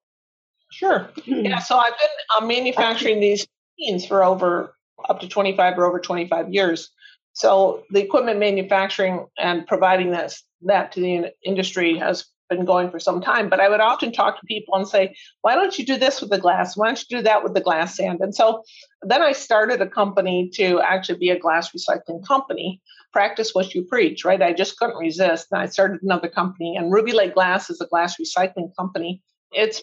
Sure. 0.71 1.09
yeah. 1.25 1.59
So 1.59 1.77
I've 1.77 1.93
been 1.99 2.09
uh, 2.37 2.45
manufacturing 2.45 3.19
these 3.19 3.45
machines 3.77 4.05
for 4.05 4.23
over 4.23 4.75
up 5.09 5.19
to 5.21 5.27
25 5.27 5.77
or 5.77 5.85
over 5.85 5.99
25 5.99 6.53
years. 6.53 6.89
So 7.33 7.83
the 7.89 8.01
equipment 8.01 8.39
manufacturing 8.39 9.25
and 9.37 9.65
providing 9.65 10.11
this 10.11 10.43
that 10.63 10.91
to 10.93 10.99
the 10.99 11.33
industry 11.43 11.97
has 11.97 12.25
been 12.51 12.65
going 12.65 12.91
for 12.91 12.99
some 12.99 13.21
time. 13.21 13.49
But 13.49 13.59
I 13.59 13.69
would 13.69 13.79
often 13.79 14.11
talk 14.11 14.39
to 14.39 14.45
people 14.45 14.75
and 14.75 14.87
say, 14.87 15.15
why 15.41 15.55
don't 15.55 15.79
you 15.79 15.85
do 15.85 15.97
this 15.97 16.21
with 16.21 16.29
the 16.29 16.37
glass? 16.37 16.77
Why 16.77 16.87
don't 16.87 16.99
you 16.99 17.17
do 17.17 17.23
that 17.23 17.43
with 17.43 17.53
the 17.55 17.61
glass 17.61 17.95
sand? 17.95 18.19
And 18.21 18.35
so 18.35 18.63
then 19.01 19.21
I 19.21 19.31
started 19.31 19.81
a 19.81 19.87
company 19.87 20.51
to 20.55 20.81
actually 20.81 21.17
be 21.17 21.29
a 21.29 21.39
glass 21.39 21.71
recycling 21.71 22.25
company. 22.27 22.81
Practice 23.13 23.55
what 23.55 23.73
you 23.73 23.83
preach, 23.83 24.23
right? 24.23 24.41
I 24.41 24.53
just 24.53 24.77
couldn't 24.77 24.97
resist. 24.97 25.47
And 25.51 25.61
I 25.61 25.65
started 25.65 26.03
another 26.03 26.29
company, 26.29 26.75
and 26.77 26.91
Ruby 26.91 27.13
Lake 27.13 27.33
Glass 27.33 27.69
is 27.69 27.81
a 27.81 27.87
glass 27.87 28.17
recycling 28.17 28.69
company. 28.77 29.21
It's 29.51 29.81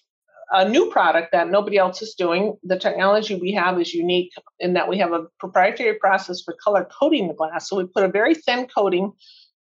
a 0.51 0.67
new 0.67 0.91
product 0.91 1.33
that 1.33 1.51
nobody 1.51 1.77
else 1.77 2.01
is 2.01 2.15
doing. 2.15 2.57
The 2.63 2.79
technology 2.79 3.35
we 3.35 3.53
have 3.53 3.79
is 3.79 3.93
unique 3.93 4.33
in 4.61 4.73
that 4.75 4.89
we 4.89 4.99
have 4.99 5.13
a 5.13 5.27
proprietary 5.39 5.99
process 5.99 6.41
for 6.43 6.55
color 6.65 6.89
coating 6.99 7.29
the 7.29 7.35
glass. 7.35 7.69
So 7.69 7.77
we 7.77 7.85
put 7.85 8.05
a 8.05 8.09
very 8.09 8.35
thin 8.35 8.67
coating 8.67 9.13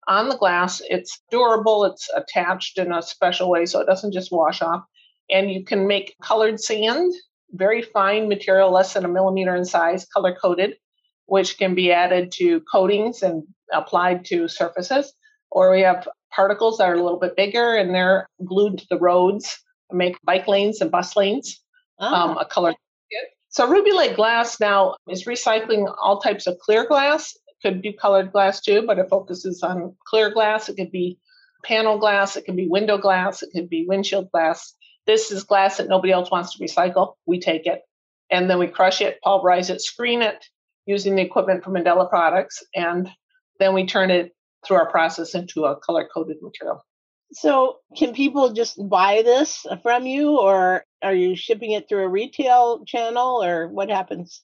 on 0.07 0.29
the 0.29 0.37
glass. 0.37 0.81
It's 0.89 1.21
durable, 1.29 1.85
it's 1.85 2.09
attached 2.15 2.77
in 2.77 2.91
a 2.91 3.01
special 3.01 3.49
way 3.49 3.65
so 3.65 3.79
it 3.79 3.85
doesn't 3.85 4.13
just 4.13 4.31
wash 4.31 4.61
off. 4.61 4.83
And 5.29 5.51
you 5.51 5.63
can 5.63 5.87
make 5.87 6.15
colored 6.21 6.59
sand, 6.59 7.13
very 7.51 7.81
fine 7.81 8.29
material, 8.29 8.71
less 8.71 8.93
than 8.93 9.05
a 9.05 9.09
millimeter 9.09 9.55
in 9.55 9.65
size, 9.65 10.05
color 10.05 10.35
coded, 10.41 10.75
which 11.25 11.57
can 11.57 11.75
be 11.75 11.91
added 11.91 12.31
to 12.33 12.61
coatings 12.71 13.21
and 13.21 13.43
applied 13.73 14.25
to 14.25 14.47
surfaces. 14.47 15.13
Or 15.51 15.71
we 15.71 15.81
have 15.81 16.07
particles 16.33 16.77
that 16.77 16.89
are 16.89 16.95
a 16.95 17.03
little 17.03 17.19
bit 17.19 17.35
bigger 17.35 17.75
and 17.75 17.93
they're 17.93 18.27
glued 18.45 18.79
to 18.79 18.85
the 18.89 18.99
roads, 18.99 19.61
make 19.91 20.17
bike 20.23 20.47
lanes 20.47 20.81
and 20.81 20.91
bus 20.91 21.15
lanes, 21.15 21.61
oh. 21.99 22.13
um, 22.13 22.37
a 22.37 22.45
color. 22.45 22.73
So 23.49 23.67
Ruby 23.67 23.91
Lake 23.91 24.15
Glass 24.15 24.59
now 24.59 24.95
is 25.09 25.25
recycling 25.25 25.91
all 26.01 26.19
types 26.19 26.47
of 26.47 26.59
clear 26.59 26.85
glass 26.85 27.35
could 27.61 27.81
be 27.81 27.93
colored 27.93 28.31
glass 28.31 28.61
too, 28.61 28.83
but 28.85 28.99
it 28.99 29.09
focuses 29.09 29.63
on 29.63 29.95
clear 30.05 30.29
glass. 30.29 30.69
It 30.69 30.75
could 30.75 30.91
be 30.91 31.19
panel 31.63 31.97
glass, 31.97 32.35
it 32.35 32.45
could 32.45 32.55
be 32.55 32.67
window 32.67 32.97
glass, 32.97 33.41
it 33.43 33.49
could 33.53 33.69
be 33.69 33.85
windshield 33.87 34.31
glass. 34.31 34.73
This 35.05 35.31
is 35.31 35.43
glass 35.43 35.77
that 35.77 35.89
nobody 35.89 36.13
else 36.13 36.29
wants 36.29 36.55
to 36.55 36.63
recycle. 36.63 37.15
We 37.25 37.39
take 37.39 37.65
it 37.65 37.81
and 38.29 38.49
then 38.49 38.59
we 38.59 38.67
crush 38.67 39.01
it, 39.01 39.19
pulverize 39.23 39.69
it, 39.69 39.81
screen 39.81 40.21
it 40.21 40.45
using 40.85 41.15
the 41.15 41.21
equipment 41.21 41.63
from 41.63 41.73
Andela 41.73 42.09
Products, 42.09 42.63
and 42.75 43.09
then 43.59 43.73
we 43.73 43.85
turn 43.85 44.11
it 44.11 44.33
through 44.65 44.77
our 44.77 44.89
process 44.89 45.35
into 45.35 45.65
a 45.65 45.75
color 45.75 46.07
coded 46.13 46.37
material. 46.41 46.83
So, 47.33 47.77
can 47.97 48.13
people 48.13 48.53
just 48.53 48.77
buy 48.89 49.21
this 49.23 49.65
from 49.83 50.05
you, 50.05 50.39
or 50.39 50.85
are 51.03 51.13
you 51.13 51.35
shipping 51.35 51.71
it 51.71 51.89
through 51.89 52.05
a 52.05 52.09
retail 52.09 52.85
channel, 52.85 53.43
or 53.43 53.67
what 53.67 53.89
happens? 53.89 54.41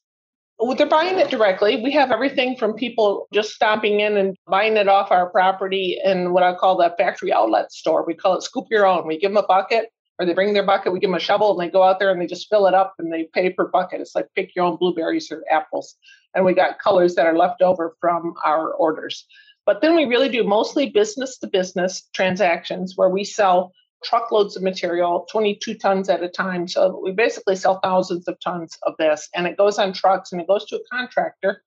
They're 0.77 0.87
buying 0.87 1.19
it 1.19 1.29
directly. 1.29 1.81
We 1.83 1.91
have 1.91 2.11
everything 2.11 2.55
from 2.55 2.73
people 2.73 3.27
just 3.33 3.51
stopping 3.51 3.99
in 3.99 4.17
and 4.17 4.37
buying 4.47 4.77
it 4.77 4.87
off 4.87 5.11
our 5.11 5.29
property 5.29 5.99
in 6.03 6.31
what 6.31 6.43
I 6.43 6.53
call 6.53 6.77
the 6.77 6.93
factory 6.97 7.33
outlet 7.33 7.71
store. 7.71 8.05
We 8.05 8.13
call 8.13 8.37
it 8.37 8.43
scoop 8.43 8.67
your 8.69 8.85
own. 8.85 9.05
We 9.07 9.19
give 9.19 9.31
them 9.31 9.43
a 9.43 9.47
bucket 9.47 9.89
or 10.19 10.25
they 10.25 10.33
bring 10.33 10.53
their 10.53 10.65
bucket, 10.65 10.93
we 10.93 10.99
give 10.99 11.09
them 11.09 11.17
a 11.17 11.19
shovel 11.19 11.51
and 11.51 11.59
they 11.59 11.71
go 11.71 11.83
out 11.83 11.99
there 11.99 12.11
and 12.11 12.21
they 12.21 12.27
just 12.27 12.49
fill 12.49 12.67
it 12.67 12.73
up 12.73 12.93
and 12.99 13.11
they 13.11 13.27
pay 13.33 13.49
per 13.49 13.67
bucket. 13.67 14.01
It's 14.01 14.15
like 14.15 14.27
pick 14.35 14.55
your 14.55 14.65
own 14.65 14.77
blueberries 14.77 15.31
or 15.31 15.43
apples. 15.49 15.95
And 16.35 16.45
we 16.45 16.53
got 16.53 16.79
colors 16.79 17.15
that 17.15 17.25
are 17.25 17.37
left 17.37 17.61
over 17.61 17.95
from 17.99 18.33
our 18.45 18.73
orders. 18.73 19.25
But 19.65 19.81
then 19.81 19.95
we 19.95 20.05
really 20.05 20.29
do 20.29 20.43
mostly 20.43 20.89
business 20.89 21.37
to 21.39 21.47
business 21.47 22.09
transactions 22.13 22.93
where 22.95 23.09
we 23.09 23.23
sell 23.23 23.71
truckloads 24.03 24.55
of 24.55 24.63
material, 24.63 25.27
22 25.31 25.75
tons 25.75 26.09
at 26.09 26.23
a 26.23 26.29
time. 26.29 26.67
So 26.67 26.99
we 27.03 27.11
basically 27.11 27.55
sell 27.55 27.79
thousands 27.81 28.27
of 28.27 28.39
tons 28.39 28.77
of 28.83 28.93
this, 28.97 29.29
and 29.35 29.47
it 29.47 29.57
goes 29.57 29.79
on 29.79 29.93
trucks 29.93 30.31
and 30.31 30.41
it 30.41 30.47
goes 30.47 30.65
to 30.65 30.77
a 30.77 30.83
contractor 30.91 31.63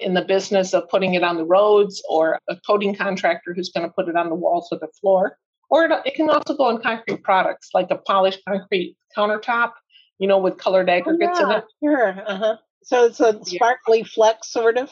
in 0.00 0.14
the 0.14 0.22
business 0.22 0.74
of 0.74 0.88
putting 0.88 1.14
it 1.14 1.24
on 1.24 1.36
the 1.36 1.44
roads 1.44 2.02
or 2.08 2.38
a 2.48 2.56
coating 2.66 2.94
contractor 2.94 3.52
who's 3.52 3.70
going 3.70 3.86
to 3.86 3.92
put 3.92 4.08
it 4.08 4.16
on 4.16 4.28
the 4.28 4.34
walls 4.34 4.68
or 4.70 4.78
the 4.78 4.88
floor. 5.00 5.36
Or 5.70 5.84
it, 5.84 5.92
it 6.06 6.14
can 6.14 6.30
also 6.30 6.56
go 6.56 6.70
in 6.70 6.78
concrete 6.78 7.22
products 7.22 7.70
like 7.74 7.88
a 7.90 7.96
polished 7.96 8.40
concrete 8.48 8.96
countertop, 9.16 9.72
you 10.18 10.28
know, 10.28 10.38
with 10.38 10.56
colored 10.56 10.88
aggregates 10.88 11.38
oh, 11.40 11.48
yeah, 11.48 11.56
in 11.56 11.58
it. 11.58 11.64
Sure. 11.82 12.22
Uh-huh. 12.26 12.56
So 12.84 13.06
it's 13.06 13.20
a 13.20 13.44
sparkly 13.44 13.98
yeah. 13.98 14.04
flecks 14.04 14.50
sort 14.50 14.78
of? 14.78 14.90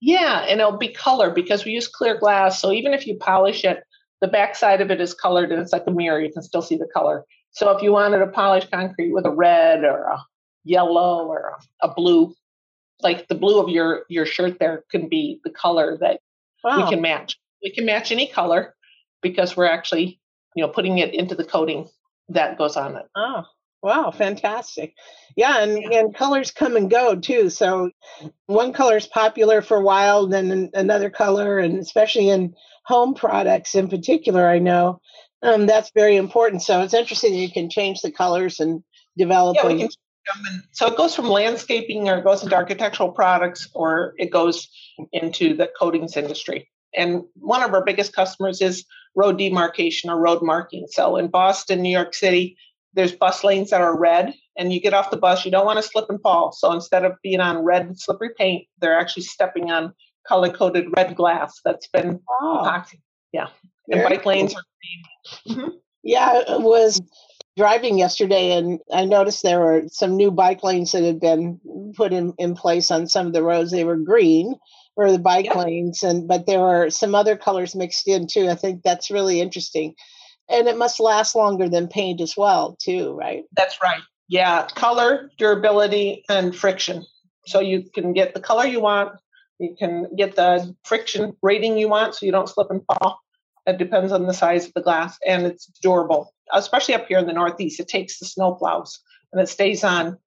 Yeah, 0.00 0.44
and 0.48 0.60
it'll 0.60 0.76
be 0.76 0.88
color 0.88 1.30
because 1.30 1.64
we 1.64 1.72
use 1.72 1.88
clear 1.88 2.18
glass. 2.18 2.60
So 2.60 2.72
even 2.72 2.92
if 2.92 3.06
you 3.06 3.16
polish 3.16 3.64
it, 3.64 3.82
the 4.20 4.28
back 4.28 4.56
side 4.56 4.80
of 4.80 4.90
it 4.90 5.00
is 5.00 5.14
colored 5.14 5.52
and 5.52 5.60
it's 5.60 5.72
like 5.72 5.86
a 5.86 5.90
mirror. 5.90 6.20
You 6.20 6.32
can 6.32 6.42
still 6.42 6.62
see 6.62 6.76
the 6.76 6.88
color. 6.92 7.24
So 7.50 7.70
if 7.70 7.82
you 7.82 7.92
wanted 7.92 8.22
a 8.22 8.26
polished 8.26 8.70
concrete 8.70 9.12
with 9.12 9.26
a 9.26 9.30
red 9.30 9.84
or 9.84 10.04
a 10.04 10.18
yellow 10.64 11.26
or 11.26 11.54
a, 11.82 11.88
a 11.88 11.94
blue, 11.94 12.34
like 13.00 13.28
the 13.28 13.34
blue 13.34 13.60
of 13.60 13.68
your 13.68 14.04
your 14.08 14.26
shirt 14.26 14.58
there 14.58 14.84
can 14.90 15.08
be 15.08 15.40
the 15.44 15.50
color 15.50 15.96
that 16.00 16.20
wow. 16.64 16.84
we 16.84 16.90
can 16.90 17.00
match. 17.00 17.38
We 17.62 17.70
can 17.70 17.86
match 17.86 18.12
any 18.12 18.26
color 18.26 18.74
because 19.22 19.56
we're 19.56 19.66
actually, 19.66 20.20
you 20.54 20.62
know, 20.62 20.68
putting 20.68 20.98
it 20.98 21.14
into 21.14 21.34
the 21.34 21.44
coating 21.44 21.88
that 22.28 22.58
goes 22.58 22.76
on 22.76 22.96
it. 22.96 23.06
Oh, 23.14 23.44
wow, 23.82 24.10
fantastic. 24.10 24.94
Yeah, 25.36 25.62
and, 25.62 25.80
yeah. 25.80 26.00
and 26.00 26.14
colors 26.14 26.50
come 26.50 26.76
and 26.76 26.90
go 26.90 27.16
too. 27.16 27.50
So 27.50 27.90
one 28.46 28.72
color 28.72 28.96
is 28.96 29.06
popular 29.06 29.62
for 29.62 29.76
a 29.76 29.82
while, 29.82 30.26
then 30.26 30.70
another 30.74 31.10
color, 31.10 31.58
and 31.58 31.78
especially 31.78 32.28
in 32.28 32.54
home 32.86 33.14
products 33.14 33.74
in 33.74 33.88
particular, 33.88 34.48
I 34.48 34.58
know 34.58 35.00
um, 35.42 35.66
that's 35.66 35.90
very 35.94 36.16
important. 36.16 36.62
So 36.62 36.82
it's 36.82 36.94
interesting 36.94 37.34
you 37.34 37.50
can 37.50 37.68
change 37.68 38.00
the 38.00 38.12
colors 38.12 38.60
and 38.60 38.82
develop. 39.16 39.56
Yeah, 39.56 39.66
we 39.66 39.78
can 39.78 39.88
so 40.72 40.88
it 40.88 40.96
goes 40.96 41.14
from 41.14 41.28
landscaping 41.28 42.08
or 42.08 42.18
it 42.18 42.24
goes 42.24 42.42
into 42.42 42.56
architectural 42.56 43.12
products 43.12 43.68
or 43.74 44.12
it 44.18 44.32
goes 44.32 44.68
into 45.12 45.54
the 45.54 45.70
coatings 45.78 46.16
industry. 46.16 46.68
And 46.96 47.22
one 47.34 47.62
of 47.62 47.72
our 47.72 47.84
biggest 47.84 48.12
customers 48.12 48.60
is 48.60 48.84
road 49.14 49.38
demarcation 49.38 50.10
or 50.10 50.18
road 50.18 50.42
marking. 50.42 50.86
So 50.90 51.16
in 51.16 51.28
Boston, 51.28 51.80
New 51.80 51.90
York 51.90 52.14
City, 52.14 52.56
there's 52.94 53.12
bus 53.12 53.44
lanes 53.44 53.70
that 53.70 53.80
are 53.80 53.96
red 53.96 54.34
and 54.58 54.72
you 54.72 54.80
get 54.80 54.94
off 54.94 55.10
the 55.10 55.16
bus, 55.16 55.44
you 55.44 55.50
don't 55.50 55.66
want 55.66 55.76
to 55.76 55.82
slip 55.82 56.06
and 56.08 56.20
fall. 56.20 56.50
So 56.52 56.72
instead 56.72 57.04
of 57.04 57.12
being 57.22 57.40
on 57.40 57.58
red 57.58 57.98
slippery 57.98 58.30
paint, 58.36 58.66
they're 58.80 58.98
actually 58.98 59.24
stepping 59.24 59.70
on 59.70 59.94
color 60.28 60.50
coded 60.50 60.86
red 60.96 61.14
glass 61.16 61.60
that's 61.64 61.88
been 61.88 62.20
oh. 62.30 62.82
Yeah. 63.32 63.48
And 63.90 64.02
bike 64.02 64.26
lanes 64.26 64.54
are 64.54 64.62
green. 64.80 65.58
Mm-hmm. 65.58 65.76
Yeah, 66.02 66.42
I 66.48 66.56
was 66.56 67.00
driving 67.56 67.98
yesterday 67.98 68.52
and 68.52 68.80
I 68.92 69.04
noticed 69.04 69.42
there 69.42 69.60
were 69.60 69.82
some 69.88 70.16
new 70.16 70.30
bike 70.30 70.62
lanes 70.62 70.92
that 70.92 71.02
had 71.02 71.20
been 71.20 71.60
put 71.96 72.12
in, 72.12 72.34
in 72.38 72.54
place 72.54 72.90
on 72.90 73.06
some 73.06 73.26
of 73.26 73.32
the 73.32 73.42
roads. 73.42 73.70
They 73.70 73.84
were 73.84 73.96
green 73.96 74.54
for 74.94 75.10
the 75.10 75.18
bike 75.18 75.46
yep. 75.46 75.56
lanes 75.56 76.02
and 76.02 76.26
but 76.26 76.46
there 76.46 76.60
were 76.60 76.90
some 76.90 77.14
other 77.14 77.36
colors 77.36 77.74
mixed 77.74 78.08
in 78.08 78.26
too. 78.26 78.48
I 78.48 78.54
think 78.54 78.82
that's 78.82 79.10
really 79.10 79.40
interesting. 79.40 79.94
And 80.48 80.68
it 80.68 80.78
must 80.78 81.00
last 81.00 81.34
longer 81.34 81.68
than 81.68 81.88
paint 81.88 82.20
as 82.20 82.36
well, 82.36 82.76
too, 82.80 83.14
right? 83.14 83.44
That's 83.56 83.78
right. 83.82 84.00
Yeah, 84.28 84.66
color, 84.74 85.30
durability, 85.38 86.24
and 86.28 86.54
friction. 86.54 87.04
So 87.46 87.60
you 87.60 87.84
can 87.94 88.12
get 88.12 88.34
the 88.34 88.40
color 88.40 88.64
you 88.64 88.80
want 88.80 89.18
you 89.58 89.74
can 89.78 90.14
get 90.16 90.36
the 90.36 90.74
friction 90.84 91.36
rating 91.42 91.78
you 91.78 91.88
want 91.88 92.14
so 92.14 92.26
you 92.26 92.32
don't 92.32 92.48
slip 92.48 92.70
and 92.70 92.82
fall. 92.86 93.20
It 93.66 93.78
depends 93.78 94.12
on 94.12 94.26
the 94.26 94.34
size 94.34 94.66
of 94.66 94.74
the 94.74 94.82
glass 94.82 95.18
and 95.26 95.46
it's 95.46 95.66
durable, 95.82 96.32
especially 96.52 96.94
up 96.94 97.06
here 97.08 97.18
in 97.18 97.26
the 97.26 97.32
Northeast. 97.32 97.80
It 97.80 97.88
takes 97.88 98.18
the 98.18 98.26
snow 98.26 98.54
plows 98.54 99.00
and 99.32 99.40
it 99.40 99.48
stays 99.48 99.82
on 99.82 100.18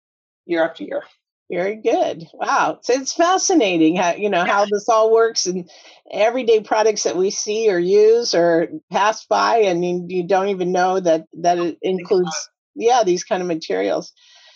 year 0.46 0.62
after 0.64 0.84
year. 0.84 1.02
Very 1.50 1.76
good. 1.76 2.28
Wow. 2.32 2.78
So 2.82 2.92
it's 2.92 3.12
fascinating 3.12 3.96
how, 3.96 4.14
you 4.14 4.30
know, 4.30 4.44
how 4.44 4.66
this 4.66 4.88
all 4.88 5.12
works 5.12 5.46
and 5.46 5.68
everyday 6.12 6.60
products 6.60 7.02
that 7.02 7.16
we 7.16 7.30
see 7.30 7.68
or 7.70 7.78
use 7.78 8.34
or 8.34 8.68
pass 8.92 9.26
by 9.26 9.58
and 9.58 9.84
you, 9.84 10.04
you 10.06 10.22
don't 10.22 10.48
even 10.48 10.70
know 10.70 11.00
that, 11.00 11.26
that 11.40 11.58
it 11.58 11.78
includes, 11.82 12.30
yeah, 12.76 13.02
these 13.04 13.24
kind 13.24 13.42
of 13.42 13.48
materials. 13.48 14.12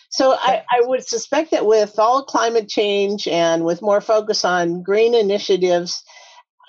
So 0.09 0.33
I, 0.33 0.63
I, 0.71 0.81
would 0.81 1.07
suspect 1.07 1.51
that 1.51 1.65
with 1.65 1.97
all 1.99 2.23
climate 2.23 2.69
change 2.69 3.27
and 3.27 3.65
with 3.65 3.81
more 3.81 4.01
focus 4.01 4.45
on 4.45 4.83
green 4.83 5.13
initiatives, 5.13 6.03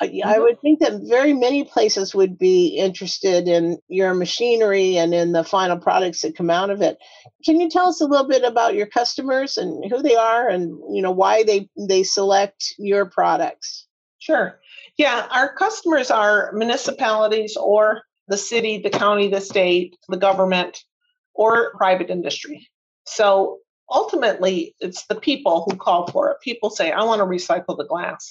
mm-hmm. 0.02 0.28
I 0.28 0.38
would 0.38 0.60
think 0.60 0.80
that 0.80 1.02
very 1.08 1.32
many 1.32 1.64
places 1.64 2.14
would 2.14 2.38
be 2.38 2.76
interested 2.78 3.48
in 3.48 3.78
your 3.88 4.14
machinery 4.14 4.96
and 4.96 5.14
in 5.14 5.32
the 5.32 5.44
final 5.44 5.78
products 5.78 6.22
that 6.22 6.36
come 6.36 6.50
out 6.50 6.70
of 6.70 6.82
it. 6.82 6.98
Can 7.44 7.60
you 7.60 7.70
tell 7.70 7.88
us 7.88 8.00
a 8.00 8.06
little 8.06 8.28
bit 8.28 8.42
about 8.42 8.74
your 8.74 8.86
customers 8.86 9.56
and 9.56 9.84
who 9.90 10.02
they 10.02 10.16
are 10.16 10.48
and 10.48 10.78
you 10.94 11.02
know 11.02 11.12
why 11.12 11.44
they 11.44 11.68
they 11.88 12.02
select 12.02 12.74
your 12.78 13.06
products? 13.06 13.86
Sure. 14.18 14.58
Yeah, 14.96 15.26
our 15.30 15.54
customers 15.54 16.10
are 16.10 16.52
municipalities 16.52 17.56
or 17.56 18.02
the 18.28 18.36
city, 18.36 18.80
the 18.82 18.90
county, 18.90 19.28
the 19.28 19.40
state, 19.40 19.96
the 20.08 20.16
government, 20.16 20.82
or 21.34 21.72
private 21.76 22.10
industry. 22.10 22.68
So 23.06 23.58
ultimately, 23.90 24.74
it's 24.80 25.06
the 25.06 25.14
people 25.14 25.64
who 25.68 25.76
call 25.76 26.08
for 26.08 26.30
it. 26.30 26.40
People 26.40 26.70
say, 26.70 26.92
I 26.92 27.04
want 27.04 27.20
to 27.20 27.24
recycle 27.24 27.76
the 27.76 27.86
glass. 27.86 28.28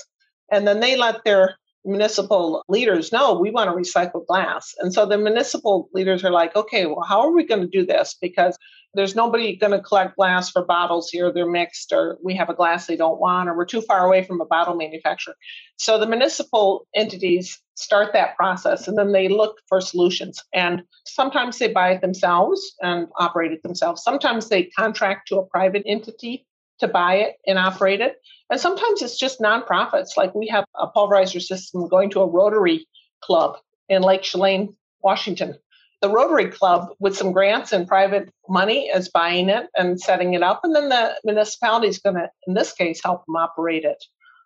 And 0.51 0.67
then 0.67 0.79
they 0.79 0.95
let 0.95 1.23
their 1.23 1.57
municipal 1.85 2.63
leaders 2.67 3.11
know 3.11 3.33
we 3.33 3.51
want 3.51 3.69
to 3.69 3.75
recycle 3.75 4.25
glass. 4.25 4.73
And 4.79 4.93
so 4.93 5.05
the 5.05 5.17
municipal 5.17 5.89
leaders 5.93 6.23
are 6.23 6.31
like, 6.31 6.55
okay, 6.55 6.85
well, 6.85 7.05
how 7.07 7.21
are 7.21 7.31
we 7.31 7.45
going 7.45 7.61
to 7.61 7.67
do 7.67 7.85
this? 7.85 8.15
Because 8.19 8.57
there's 8.93 9.15
nobody 9.15 9.55
going 9.55 9.73
to 9.73 9.81
collect 9.81 10.15
glass 10.15 10.49
for 10.49 10.63
bottles 10.63 11.09
here. 11.09 11.31
They're 11.31 11.45
mixed, 11.45 11.91
or 11.91 12.17
we 12.23 12.33
have 12.35 12.49
a 12.49 12.53
glass 12.53 12.87
they 12.87 12.95
don't 12.95 13.19
want, 13.19 13.49
or 13.49 13.55
we're 13.55 13.65
too 13.65 13.81
far 13.81 14.05
away 14.05 14.23
from 14.23 14.39
a 14.39 14.45
bottle 14.45 14.75
manufacturer. 14.75 15.35
So 15.77 15.99
the 15.99 16.07
municipal 16.07 16.87
entities 16.95 17.61
start 17.75 18.13
that 18.13 18.37
process 18.37 18.87
and 18.87 18.97
then 18.97 19.11
they 19.11 19.27
look 19.27 19.57
for 19.67 19.81
solutions. 19.81 20.41
And 20.53 20.83
sometimes 21.05 21.59
they 21.59 21.67
buy 21.67 21.91
it 21.91 22.01
themselves 22.01 22.73
and 22.81 23.07
operate 23.19 23.51
it 23.51 23.63
themselves. 23.63 24.01
Sometimes 24.01 24.47
they 24.47 24.63
contract 24.63 25.27
to 25.27 25.37
a 25.37 25.45
private 25.45 25.83
entity 25.85 26.45
to 26.79 26.87
buy 26.87 27.15
it 27.15 27.35
and 27.47 27.57
operate 27.57 28.01
it. 28.01 28.17
And 28.49 28.59
sometimes 28.59 29.01
it's 29.01 29.17
just 29.17 29.39
nonprofits. 29.39 30.17
Like 30.17 30.35
we 30.35 30.47
have 30.47 30.65
a 30.75 30.87
pulverizer 30.87 31.41
system 31.41 31.87
going 31.87 32.09
to 32.11 32.21
a 32.21 32.27
Rotary 32.27 32.87
Club 33.21 33.57
in 33.89 34.01
Lake 34.01 34.23
Chelan, 34.23 34.75
Washington. 35.01 35.55
The 36.01 36.09
Rotary 36.09 36.51
Club, 36.51 36.89
with 36.99 37.17
some 37.17 37.31
grants 37.31 37.71
and 37.71 37.87
private 37.87 38.29
money, 38.47 38.87
is 38.87 39.09
buying 39.09 39.49
it 39.49 39.67
and 39.75 39.99
setting 39.99 40.33
it 40.33 40.43
up. 40.43 40.61
And 40.63 40.75
then 40.75 40.89
the 40.89 41.15
municipality 41.23 41.87
is 41.87 41.99
going 41.99 42.15
to, 42.15 42.29
in 42.47 42.53
this 42.53 42.73
case, 42.73 43.01
help 43.03 43.25
them 43.25 43.35
operate 43.35 43.85
it. 43.85 44.03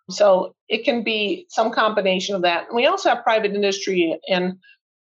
So 0.08 0.54
it 0.68 0.84
can 0.84 1.02
be 1.02 1.46
some 1.50 1.70
combination 1.70 2.34
of 2.34 2.42
that. 2.42 2.68
And 2.68 2.76
we 2.76 2.86
also 2.86 3.10
have 3.10 3.24
private 3.24 3.54
industry 3.54 4.18
and 4.28 4.54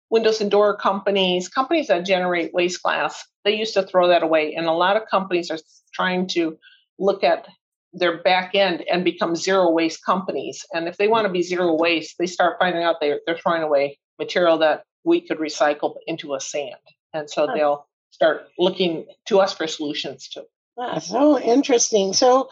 windows 0.09 0.39
and 0.39 0.51
door 0.51 0.77
companies, 0.77 1.49
companies 1.49 1.87
that 1.87 2.05
generate 2.05 2.53
waste 2.53 2.81
glass. 2.81 3.23
They 3.43 3.55
used 3.55 3.73
to 3.73 3.83
throw 3.83 4.07
that 4.07 4.23
away. 4.23 4.55
And 4.55 4.67
a 4.67 4.71
lot 4.71 4.97
of 4.97 5.09
companies 5.09 5.51
are 5.51 5.59
trying 5.93 6.27
to 6.29 6.57
look 6.99 7.23
at 7.23 7.47
their 7.93 8.21
back 8.21 8.55
end 8.55 8.83
and 8.91 9.03
become 9.03 9.35
zero 9.35 9.71
waste 9.71 10.03
companies. 10.03 10.65
And 10.73 10.87
if 10.87 10.97
they 10.97 11.07
want 11.07 11.25
to 11.25 11.31
be 11.31 11.41
zero 11.41 11.73
waste, 11.75 12.15
they 12.19 12.25
start 12.25 12.57
finding 12.59 12.83
out 12.83 12.97
they're, 12.99 13.21
they're 13.25 13.37
throwing 13.37 13.63
away 13.63 13.97
material 14.19 14.57
that 14.59 14.83
we 15.03 15.21
could 15.21 15.37
recycle 15.37 15.95
into 16.07 16.33
a 16.33 16.41
sand. 16.41 16.75
And 17.13 17.29
so 17.29 17.47
they'll 17.53 17.87
start 18.11 18.47
looking 18.59 19.05
to 19.27 19.39
us 19.39 19.53
for 19.53 19.67
solutions 19.67 20.27
too. 20.27 20.43
Ah, 20.77 20.99
so 20.99 21.39
interesting. 21.39 22.11
So, 22.11 22.49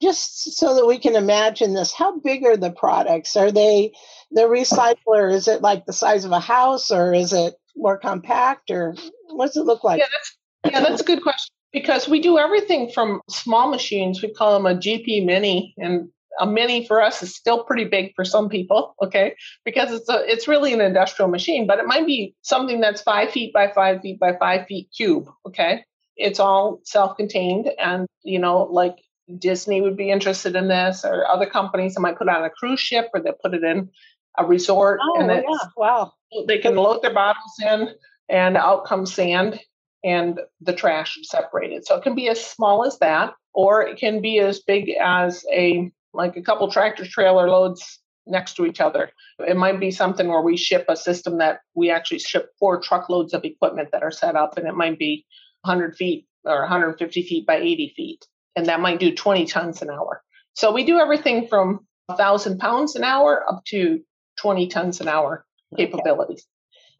just 0.00 0.56
so 0.56 0.76
that 0.76 0.86
we 0.86 0.98
can 0.98 1.16
imagine 1.16 1.74
this, 1.74 1.92
how 1.92 2.20
big 2.20 2.44
are 2.44 2.56
the 2.56 2.70
products? 2.70 3.34
Are 3.34 3.50
they 3.50 3.92
the 4.30 4.42
recycler? 4.42 5.32
Is 5.32 5.48
it 5.48 5.60
like 5.60 5.84
the 5.84 5.92
size 5.92 6.24
of 6.24 6.30
a 6.30 6.38
house, 6.38 6.92
or 6.92 7.12
is 7.12 7.32
it 7.32 7.54
more 7.74 7.98
compact, 7.98 8.70
or 8.70 8.94
what 9.30 9.46
does 9.46 9.56
it 9.56 9.64
look 9.64 9.82
like? 9.82 9.98
Yeah, 9.98 10.06
that's, 10.12 10.72
yeah, 10.72 10.80
that's 10.80 11.00
a 11.00 11.04
good 11.04 11.22
question 11.22 11.52
because 11.74 12.08
we 12.08 12.20
do 12.20 12.38
everything 12.38 12.88
from 12.88 13.20
small 13.28 13.68
machines. 13.68 14.22
We 14.22 14.32
call 14.32 14.54
them 14.54 14.64
a 14.64 14.78
GP 14.78 15.26
Mini, 15.26 15.74
and 15.76 16.08
a 16.40 16.46
Mini 16.46 16.86
for 16.86 17.02
us 17.02 17.22
is 17.22 17.34
still 17.34 17.64
pretty 17.64 17.84
big 17.84 18.14
for 18.14 18.24
some 18.24 18.48
people. 18.48 18.94
Okay, 19.02 19.34
because 19.64 19.92
it's 19.92 20.08
a 20.08 20.24
it's 20.32 20.48
really 20.48 20.72
an 20.72 20.80
industrial 20.80 21.28
machine, 21.28 21.66
but 21.66 21.80
it 21.80 21.86
might 21.86 22.06
be 22.06 22.34
something 22.42 22.80
that's 22.80 23.02
five 23.02 23.30
feet 23.30 23.52
by 23.52 23.70
five 23.72 24.00
feet 24.00 24.18
by 24.18 24.34
five 24.38 24.66
feet 24.66 24.88
cube. 24.96 25.28
Okay, 25.46 25.84
it's 26.16 26.40
all 26.40 26.80
self-contained, 26.84 27.68
and 27.78 28.06
you 28.22 28.38
know, 28.38 28.62
like 28.62 28.96
Disney 29.38 29.82
would 29.82 29.96
be 29.96 30.10
interested 30.10 30.54
in 30.54 30.68
this, 30.68 31.04
or 31.04 31.26
other 31.26 31.46
companies 31.46 31.94
that 31.94 32.00
might 32.00 32.16
put 32.16 32.28
it 32.28 32.34
on 32.34 32.44
a 32.44 32.50
cruise 32.50 32.80
ship, 32.80 33.10
or 33.12 33.20
they 33.20 33.32
put 33.42 33.52
it 33.52 33.64
in 33.64 33.90
a 34.38 34.44
resort, 34.44 35.00
oh, 35.02 35.20
and 35.20 35.28
yeah, 35.30 35.58
wow, 35.76 36.12
they 36.46 36.58
can 36.58 36.76
load 36.76 37.02
their 37.02 37.14
bottles 37.14 37.54
in, 37.60 37.88
and 38.28 38.56
out 38.56 38.84
comes 38.84 39.12
sand 39.12 39.60
and 40.04 40.38
the 40.60 40.74
trash 40.74 41.18
separated. 41.22 41.86
So 41.86 41.96
it 41.96 42.02
can 42.02 42.14
be 42.14 42.28
as 42.28 42.44
small 42.44 42.84
as 42.84 42.98
that, 42.98 43.34
or 43.54 43.82
it 43.82 43.98
can 43.98 44.20
be 44.20 44.38
as 44.38 44.60
big 44.60 44.90
as 45.02 45.44
a 45.52 45.90
like 46.12 46.36
a 46.36 46.42
couple 46.42 46.70
tractor 46.70 47.04
trailer 47.04 47.48
loads 47.48 48.00
next 48.26 48.54
to 48.54 48.66
each 48.66 48.80
other. 48.80 49.10
It 49.40 49.56
might 49.56 49.80
be 49.80 49.90
something 49.90 50.28
where 50.28 50.42
we 50.42 50.56
ship 50.56 50.84
a 50.88 50.96
system 50.96 51.38
that 51.38 51.60
we 51.74 51.90
actually 51.90 52.20
ship 52.20 52.50
four 52.58 52.80
truckloads 52.80 53.34
of 53.34 53.44
equipment 53.44 53.88
that 53.92 54.02
are 54.02 54.10
set 54.10 54.36
up, 54.36 54.56
and 54.56 54.68
it 54.68 54.74
might 54.74 54.98
be 54.98 55.26
100 55.62 55.96
feet 55.96 56.26
or 56.44 56.60
150 56.60 57.22
feet 57.22 57.46
by 57.46 57.56
80 57.56 57.94
feet, 57.96 58.26
and 58.54 58.66
that 58.66 58.80
might 58.80 59.00
do 59.00 59.14
20 59.14 59.46
tons 59.46 59.82
an 59.82 59.90
hour. 59.90 60.22
So 60.52 60.72
we 60.72 60.84
do 60.84 60.98
everything 60.98 61.48
from 61.48 61.86
1,000 62.06 62.58
pounds 62.58 62.94
an 62.96 63.04
hour 63.04 63.44
up 63.48 63.64
to 63.66 64.00
20 64.38 64.68
tons 64.68 65.00
an 65.00 65.08
hour 65.08 65.44
capabilities. 65.76 66.46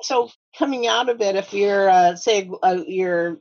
So 0.02 0.30
coming 0.58 0.86
out 0.86 1.08
of 1.08 1.20
it, 1.20 1.36
if 1.36 1.52
you're 1.52 1.88
uh, 1.88 2.16
say 2.16 2.50
uh, 2.62 2.82
you're 2.86 3.38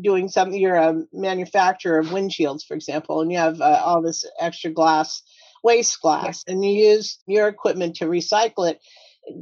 doing 0.00 0.28
something, 0.28 0.58
you're 0.58 0.76
a 0.76 1.02
manufacturer 1.12 1.98
of 1.98 2.06
windshields, 2.08 2.64
for 2.66 2.74
example, 2.74 3.20
and 3.20 3.32
you 3.32 3.38
have 3.38 3.60
uh, 3.60 3.82
all 3.84 4.02
this 4.02 4.24
extra 4.40 4.70
glass, 4.70 5.22
waste 5.62 6.00
glass, 6.00 6.44
and 6.46 6.64
you 6.64 6.70
use 6.70 7.18
your 7.26 7.48
equipment 7.48 7.96
to 7.96 8.06
recycle 8.06 8.68
it. 8.70 8.80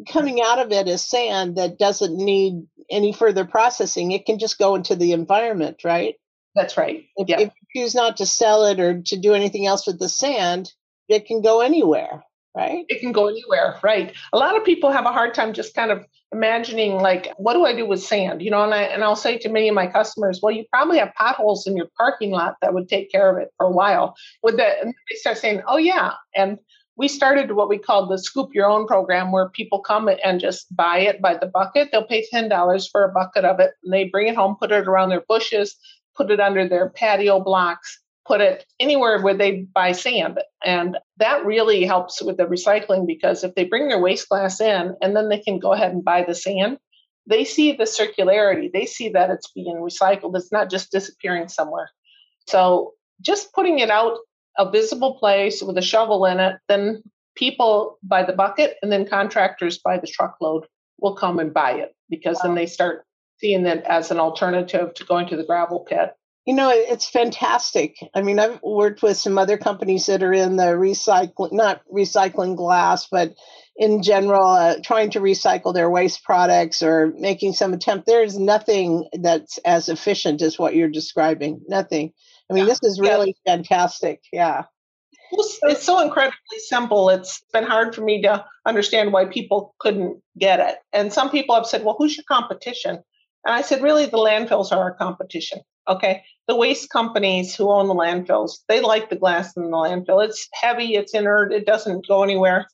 Coming 0.08 0.40
out 0.42 0.58
of 0.58 0.72
it 0.72 0.88
is 0.88 1.02
sand 1.02 1.56
that 1.56 1.78
doesn't 1.78 2.16
need 2.16 2.66
any 2.90 3.12
further 3.12 3.44
processing. 3.44 4.12
It 4.12 4.26
can 4.26 4.38
just 4.38 4.58
go 4.58 4.74
into 4.74 4.96
the 4.96 5.12
environment, 5.12 5.82
right? 5.84 6.16
That's 6.54 6.76
right. 6.76 7.04
If, 7.16 7.28
yeah. 7.28 7.40
if 7.40 7.52
you 7.74 7.82
choose 7.82 7.94
not 7.94 8.16
to 8.16 8.26
sell 8.26 8.64
it 8.64 8.80
or 8.80 9.02
to 9.02 9.16
do 9.18 9.34
anything 9.34 9.66
else 9.66 9.86
with 9.86 9.98
the 9.98 10.08
sand, 10.08 10.72
it 11.08 11.26
can 11.26 11.42
go 11.42 11.60
anywhere 11.60 12.24
right? 12.56 12.86
It 12.88 13.00
can 13.00 13.12
go 13.12 13.28
anywhere, 13.28 13.78
right? 13.82 14.14
A 14.32 14.38
lot 14.38 14.56
of 14.56 14.64
people 14.64 14.90
have 14.90 15.04
a 15.04 15.12
hard 15.12 15.34
time 15.34 15.52
just 15.52 15.74
kind 15.74 15.90
of 15.90 16.04
imagining 16.32 16.94
like, 16.94 17.28
what 17.36 17.52
do 17.52 17.66
I 17.66 17.76
do 17.76 17.86
with 17.86 18.02
sand? 18.02 18.40
You 18.40 18.50
know, 18.50 18.64
and 18.64 18.74
I 18.74 18.82
and 18.82 19.04
I'll 19.04 19.14
say 19.14 19.36
to 19.38 19.48
many 19.50 19.68
of 19.68 19.74
my 19.74 19.86
customers, 19.86 20.40
well, 20.42 20.54
you 20.54 20.64
probably 20.72 20.98
have 20.98 21.12
potholes 21.14 21.66
in 21.66 21.76
your 21.76 21.88
parking 21.98 22.30
lot 22.30 22.56
that 22.62 22.72
would 22.72 22.88
take 22.88 23.12
care 23.12 23.30
of 23.30 23.40
it 23.40 23.52
for 23.58 23.66
a 23.66 23.70
while. 23.70 24.16
With 24.42 24.56
that, 24.56 24.78
and 24.82 24.94
they 25.10 25.16
start 25.16 25.36
saying, 25.36 25.62
oh 25.68 25.76
yeah, 25.76 26.12
and 26.34 26.58
we 26.96 27.08
started 27.08 27.52
what 27.52 27.68
we 27.68 27.76
called 27.76 28.10
the 28.10 28.18
scoop 28.18 28.54
your 28.54 28.66
own 28.66 28.86
program 28.86 29.30
where 29.30 29.50
people 29.50 29.80
come 29.80 30.08
and 30.24 30.40
just 30.40 30.74
buy 30.74 30.98
it 30.98 31.20
by 31.20 31.36
the 31.36 31.46
bucket 31.46 31.90
they'll 31.92 32.06
pay 32.06 32.26
$10 32.32 32.90
for 32.90 33.04
a 33.04 33.12
bucket 33.12 33.44
of 33.44 33.60
it 33.60 33.72
and 33.84 33.92
they 33.92 34.04
bring 34.04 34.28
it 34.28 34.34
home 34.34 34.56
put 34.58 34.72
it 34.72 34.88
around 34.88 35.10
their 35.10 35.24
bushes 35.28 35.76
put 36.16 36.30
it 36.30 36.40
under 36.40 36.66
their 36.66 36.88
patio 36.88 37.38
blocks 37.38 38.00
put 38.26 38.40
it 38.40 38.64
anywhere 38.80 39.20
where 39.22 39.36
they 39.36 39.66
buy 39.74 39.92
sand. 39.92 40.38
And 40.64 40.98
that 41.18 41.44
really 41.44 41.84
helps 41.84 42.22
with 42.22 42.36
the 42.36 42.44
recycling 42.44 43.06
because 43.06 43.44
if 43.44 43.54
they 43.54 43.64
bring 43.64 43.88
their 43.88 44.00
waste 44.00 44.28
glass 44.28 44.60
in 44.60 44.96
and 45.00 45.16
then 45.16 45.28
they 45.28 45.38
can 45.38 45.58
go 45.58 45.72
ahead 45.72 45.92
and 45.92 46.04
buy 46.04 46.24
the 46.24 46.34
sand, 46.34 46.78
they 47.26 47.44
see 47.44 47.72
the 47.72 47.84
circularity. 47.84 48.72
They 48.72 48.86
see 48.86 49.10
that 49.10 49.30
it's 49.30 49.50
being 49.52 49.76
recycled. 49.76 50.36
It's 50.36 50.52
not 50.52 50.70
just 50.70 50.92
disappearing 50.92 51.48
somewhere. 51.48 51.90
So 52.46 52.92
just 53.20 53.52
putting 53.52 53.78
it 53.78 53.90
out 53.90 54.18
a 54.58 54.70
visible 54.70 55.18
place 55.18 55.62
with 55.62 55.76
a 55.76 55.82
shovel 55.82 56.24
in 56.24 56.40
it, 56.40 56.56
then 56.68 57.02
people 57.36 57.98
buy 58.02 58.22
the 58.22 58.32
bucket 58.32 58.76
and 58.82 58.90
then 58.90 59.06
contractors 59.06 59.78
buy 59.78 59.98
the 59.98 60.06
truckload 60.06 60.66
will 60.98 61.14
come 61.14 61.38
and 61.38 61.52
buy 61.52 61.72
it 61.72 61.94
because 62.08 62.38
then 62.42 62.54
they 62.54 62.66
start 62.66 63.04
seeing 63.38 63.66
it 63.66 63.84
as 63.84 64.10
an 64.10 64.18
alternative 64.18 64.94
to 64.94 65.04
going 65.04 65.28
to 65.28 65.36
the 65.36 65.44
gravel 65.44 65.80
pit 65.80 66.12
you 66.46 66.54
know, 66.54 66.70
it's 66.72 67.08
fantastic. 67.08 67.96
I 68.14 68.22
mean, 68.22 68.38
I've 68.38 68.60
worked 68.62 69.02
with 69.02 69.16
some 69.16 69.36
other 69.36 69.58
companies 69.58 70.06
that 70.06 70.22
are 70.22 70.32
in 70.32 70.54
the 70.56 70.74
recycling, 70.74 71.52
not 71.52 71.82
recycling 71.92 72.56
glass, 72.56 73.08
but 73.10 73.34
in 73.76 74.00
general, 74.02 74.46
uh, 74.46 74.76
trying 74.82 75.10
to 75.10 75.20
recycle 75.20 75.74
their 75.74 75.90
waste 75.90 76.22
products 76.22 76.84
or 76.84 77.12
making 77.18 77.52
some 77.52 77.74
attempt. 77.74 78.06
There's 78.06 78.38
nothing 78.38 79.08
that's 79.12 79.58
as 79.58 79.88
efficient 79.88 80.40
as 80.40 80.56
what 80.56 80.76
you're 80.76 80.88
describing. 80.88 81.62
Nothing. 81.66 82.12
I 82.48 82.54
mean, 82.54 82.64
yeah. 82.64 82.70
this 82.70 82.82
is 82.84 83.00
really 83.00 83.36
yeah. 83.44 83.56
fantastic. 83.56 84.22
Yeah. 84.32 84.64
It's 85.32 85.82
so 85.82 86.00
incredibly 86.00 86.58
simple. 86.58 87.10
It's 87.10 87.42
been 87.52 87.64
hard 87.64 87.92
for 87.92 88.02
me 88.02 88.22
to 88.22 88.44
understand 88.64 89.12
why 89.12 89.24
people 89.24 89.74
couldn't 89.80 90.22
get 90.38 90.60
it. 90.60 90.76
And 90.92 91.12
some 91.12 91.30
people 91.30 91.56
have 91.56 91.66
said, 91.66 91.82
well, 91.82 91.96
who's 91.98 92.16
your 92.16 92.24
competition? 92.28 93.02
And 93.44 93.54
I 93.54 93.62
said, 93.62 93.82
really, 93.82 94.06
the 94.06 94.16
landfills 94.18 94.70
are 94.70 94.78
our 94.78 94.94
competition. 94.94 95.58
Okay. 95.88 96.24
The 96.48 96.56
waste 96.56 96.90
companies 96.90 97.54
who 97.54 97.70
own 97.70 97.88
the 97.88 97.94
landfills, 97.94 98.58
they 98.68 98.80
like 98.80 99.10
the 99.10 99.16
glass 99.16 99.56
in 99.56 99.64
the 99.64 99.76
landfill. 99.76 100.24
It's 100.24 100.48
heavy, 100.52 100.94
it's 100.94 101.14
inert, 101.14 101.52
it 101.52 101.66
doesn't 101.66 102.06
go 102.06 102.22
anywhere. 102.22 102.66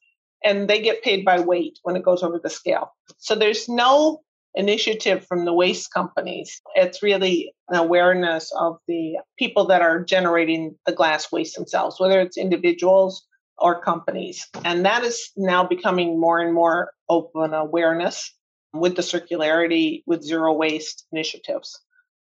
And 0.45 0.69
they 0.69 0.83
get 0.83 1.03
paid 1.03 1.25
by 1.25 1.41
weight 1.41 1.79
when 1.83 1.97
it 1.97 2.03
goes 2.03 2.23
over 2.23 2.39
the 2.39 2.51
scale. 2.51 2.95
So 3.19 3.35
there's 3.35 3.69
no 3.69 4.23
initiative 4.55 5.27
from 5.27 5.45
the 5.45 5.53
waste 5.53 5.93
companies. 5.93 6.61
It's 6.75 7.03
really 7.03 7.55
an 7.69 7.79
awareness 7.79 8.53
of 8.59 8.79
the 8.87 9.19
people 9.39 9.67
that 9.67 9.81
are 9.81 10.03
generating 10.03 10.77
the 10.85 10.93
glass 10.93 11.33
waste 11.33 11.55
themselves, 11.57 11.99
whether 11.99 12.21
it's 12.21 12.37
individuals 12.37 13.27
or 13.57 13.81
companies. 13.81 14.47
And 14.65 14.85
that 14.85 15.05
is 15.05 15.31
now 15.37 15.65
becoming 15.65 16.21
more 16.21 16.41
and 16.41 16.53
more 16.53 16.93
open 17.09 17.55
awareness 17.55 18.35
with 18.75 18.97
the 18.97 19.03
circularity 19.03 20.03
with 20.07 20.23
zero 20.23 20.53
waste 20.53 21.07
initiatives. 21.13 21.81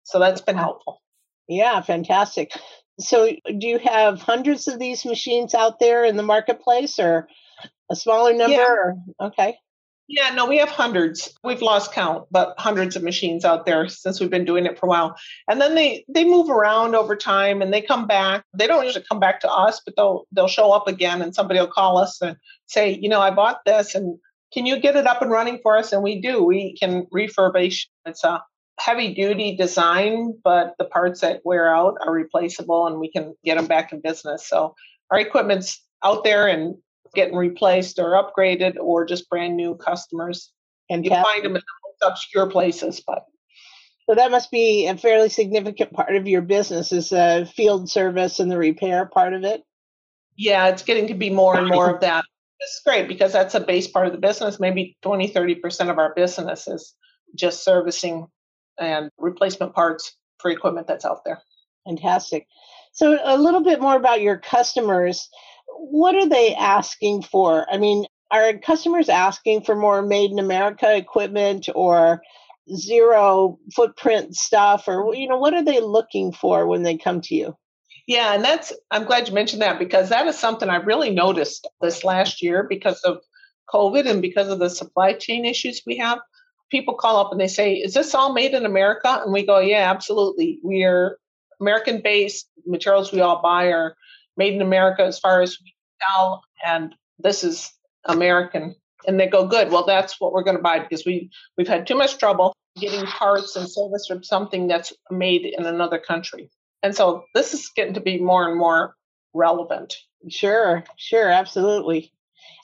So 0.03 0.19
that's 0.19 0.41
been 0.41 0.57
helpful. 0.57 1.01
Yeah, 1.47 1.81
fantastic. 1.81 2.51
So, 2.99 3.27
do 3.27 3.67
you 3.67 3.79
have 3.79 4.21
hundreds 4.21 4.67
of 4.67 4.79
these 4.79 5.03
machines 5.03 5.55
out 5.55 5.79
there 5.79 6.05
in 6.05 6.15
the 6.15 6.23
marketplace 6.23 6.99
or 6.99 7.27
a 7.91 7.95
smaller 7.95 8.33
number? 8.33 8.53
Yeah. 8.53 8.67
Or, 8.67 8.95
okay. 9.19 9.57
Yeah, 10.07 10.29
no, 10.35 10.45
we 10.45 10.57
have 10.57 10.69
hundreds. 10.69 11.33
We've 11.43 11.61
lost 11.61 11.93
count, 11.93 12.27
but 12.29 12.55
hundreds 12.59 12.95
of 12.95 13.03
machines 13.03 13.45
out 13.45 13.65
there 13.65 13.87
since 13.87 14.19
we've 14.19 14.29
been 14.29 14.45
doing 14.45 14.65
it 14.65 14.77
for 14.77 14.85
a 14.85 14.89
while. 14.89 15.15
And 15.47 15.61
then 15.61 15.75
they 15.75 16.03
they 16.09 16.25
move 16.25 16.49
around 16.49 16.93
over 16.93 17.15
time 17.15 17.61
and 17.61 17.73
they 17.73 17.81
come 17.81 18.05
back. 18.05 18.43
They 18.53 18.67
don't 18.67 18.83
usually 18.83 19.05
come 19.09 19.19
back 19.19 19.39
to 19.41 19.49
us, 19.49 19.81
but 19.83 19.95
they'll 19.95 20.27
they'll 20.33 20.49
show 20.49 20.71
up 20.71 20.87
again 20.87 21.21
and 21.21 21.33
somebody 21.33 21.59
will 21.59 21.67
call 21.67 21.97
us 21.97 22.21
and 22.21 22.35
say, 22.67 22.91
you 22.91 23.07
know, 23.07 23.21
I 23.21 23.31
bought 23.31 23.61
this 23.65 23.95
and 23.95 24.19
can 24.53 24.65
you 24.65 24.79
get 24.79 24.95
it 24.95 25.07
up 25.07 25.21
and 25.21 25.31
running 25.31 25.59
for 25.63 25.77
us? 25.77 25.93
And 25.93 26.03
we 26.03 26.21
do. 26.21 26.43
We 26.43 26.75
can 26.77 27.05
refurbish. 27.05 27.87
It's 28.05 28.23
a 28.23 28.43
heavy 28.79 29.13
duty 29.13 29.55
design, 29.55 30.33
but 30.43 30.73
the 30.77 30.85
parts 30.85 31.21
that 31.21 31.41
wear 31.45 31.73
out 31.73 31.95
are 32.05 32.11
replaceable 32.11 32.87
and 32.87 32.99
we 32.99 33.11
can 33.11 33.35
get 33.43 33.57
them 33.57 33.67
back 33.67 33.93
in 33.93 34.01
business. 34.01 34.47
So 34.47 34.75
our 35.11 35.19
equipment's 35.19 35.83
out 36.03 36.23
there 36.23 36.47
and 36.47 36.75
getting 37.13 37.35
replaced 37.35 37.99
or 37.99 38.11
upgraded 38.11 38.77
or 38.79 39.05
just 39.05 39.29
brand 39.29 39.55
new 39.55 39.75
customers. 39.75 40.51
And 40.89 41.05
you 41.05 41.11
find 41.11 41.43
them 41.43 41.55
in 41.55 41.61
the 41.61 42.01
most 42.01 42.11
obscure 42.11 42.49
places, 42.49 43.01
but 43.05 43.25
so 44.07 44.15
that 44.15 44.31
must 44.31 44.51
be 44.51 44.87
a 44.87 44.97
fairly 44.97 45.29
significant 45.29 45.93
part 45.93 46.15
of 46.15 46.27
your 46.27 46.41
business 46.41 46.91
is 46.91 47.09
the 47.09 47.49
field 47.55 47.89
service 47.89 48.39
and 48.39 48.51
the 48.51 48.57
repair 48.57 49.05
part 49.05 49.33
of 49.33 49.43
it. 49.43 49.63
Yeah, 50.35 50.67
it's 50.67 50.83
getting 50.83 51.07
to 51.07 51.13
be 51.13 51.29
more 51.29 51.57
and 51.57 51.69
more 51.69 51.89
of 51.89 52.01
that. 52.01 52.25
It's 52.59 52.81
great 52.85 53.07
because 53.07 53.31
that's 53.31 53.55
a 53.55 53.59
base 53.59 53.87
part 53.87 54.07
of 54.07 54.13
the 54.13 54.19
business. 54.19 54.59
Maybe 54.59 54.97
20, 55.03 55.29
30% 55.29 55.89
of 55.89 55.99
our 55.99 56.13
business 56.13 56.67
is 56.67 56.93
just 57.35 57.63
servicing 57.63 58.27
and 58.79 59.09
replacement 59.17 59.73
parts 59.73 60.15
for 60.39 60.51
equipment 60.51 60.87
that's 60.87 61.05
out 61.05 61.23
there. 61.25 61.41
Fantastic. 61.85 62.47
So, 62.91 63.17
a 63.23 63.37
little 63.37 63.63
bit 63.63 63.81
more 63.81 63.95
about 63.95 64.21
your 64.21 64.37
customers 64.37 65.29
what 65.77 66.15
are 66.15 66.27
they 66.27 66.55
asking 66.55 67.23
for? 67.23 67.65
I 67.71 67.77
mean, 67.77 68.05
are 68.31 68.53
customers 68.57 69.09
asking 69.09 69.63
for 69.63 69.75
more 69.75 70.01
made 70.01 70.31
in 70.31 70.39
America 70.39 70.95
equipment 70.95 71.69
or 71.73 72.21
zero 72.75 73.59
footprint 73.75 74.35
stuff 74.35 74.87
or 74.87 75.13
you 75.13 75.27
know 75.27 75.37
what 75.37 75.53
are 75.53 75.63
they 75.63 75.81
looking 75.81 76.31
for 76.31 76.65
when 76.65 76.83
they 76.83 76.97
come 76.97 77.21
to 77.21 77.35
you? 77.35 77.55
Yeah, 78.07 78.33
and 78.33 78.43
that's 78.43 78.73
I'm 78.91 79.05
glad 79.05 79.27
you 79.27 79.33
mentioned 79.33 79.61
that 79.61 79.79
because 79.79 80.09
that 80.09 80.27
is 80.27 80.37
something 80.37 80.69
I 80.69 80.77
really 80.77 81.09
noticed 81.09 81.67
this 81.81 82.03
last 82.03 82.41
year 82.41 82.65
because 82.67 83.01
of 83.01 83.21
COVID 83.69 84.07
and 84.07 84.21
because 84.21 84.49
of 84.49 84.59
the 84.59 84.69
supply 84.69 85.13
chain 85.13 85.45
issues 85.45 85.81
we 85.85 85.97
have. 85.97 86.19
People 86.73 86.95
call 86.95 87.17
up 87.17 87.31
and 87.31 87.39
they 87.39 87.47
say, 87.47 87.75
"Is 87.75 87.93
this 87.93 88.15
all 88.15 88.33
made 88.33 88.53
in 88.53 88.65
America?" 88.65 89.21
And 89.23 89.31
we 89.31 89.45
go, 89.45 89.59
"Yeah, 89.59 89.91
absolutely. 89.91 90.59
We 90.63 90.83
are 90.83 91.19
American 91.61 92.01
based 92.01 92.49
materials 92.65 93.11
we 93.11 93.21
all 93.21 93.41
buy 93.41 93.67
are 93.67 93.95
made 94.37 94.53
in 94.53 94.61
America 94.61 95.03
as 95.03 95.19
far 95.19 95.41
as 95.43 95.57
we 95.61 95.73
tell, 96.01 96.43
and 96.65 96.95
this 97.19 97.43
is 97.43 97.71
American. 98.05 98.75
And 99.05 99.19
they 99.19 99.27
go, 99.27 99.45
good. 99.47 99.71
Well, 99.71 99.85
that's 99.85 100.19
what 100.19 100.31
we're 100.31 100.43
going 100.43 100.57
to 100.57 100.63
buy 100.63 100.79
because 100.79 101.05
we 101.05 101.29
we've 101.57 101.67
had 101.67 101.85
too 101.85 101.95
much 101.95 102.17
trouble 102.17 102.55
getting 102.75 103.05
parts 103.05 103.55
and 103.55 103.69
service 103.69 104.07
from 104.07 104.23
something 104.23 104.67
that's 104.67 104.93
made 105.11 105.45
in 105.45 105.65
another 105.65 105.99
country. 105.99 106.49
And 106.81 106.95
so 106.95 107.25
this 107.35 107.53
is 107.53 107.69
getting 107.75 107.93
to 107.93 108.01
be 108.01 108.19
more 108.19 108.47
and 108.49 108.57
more 108.57 108.95
relevant. 109.33 109.95
Sure, 110.29 110.83
sure, 110.97 111.29
absolutely. 111.29 112.11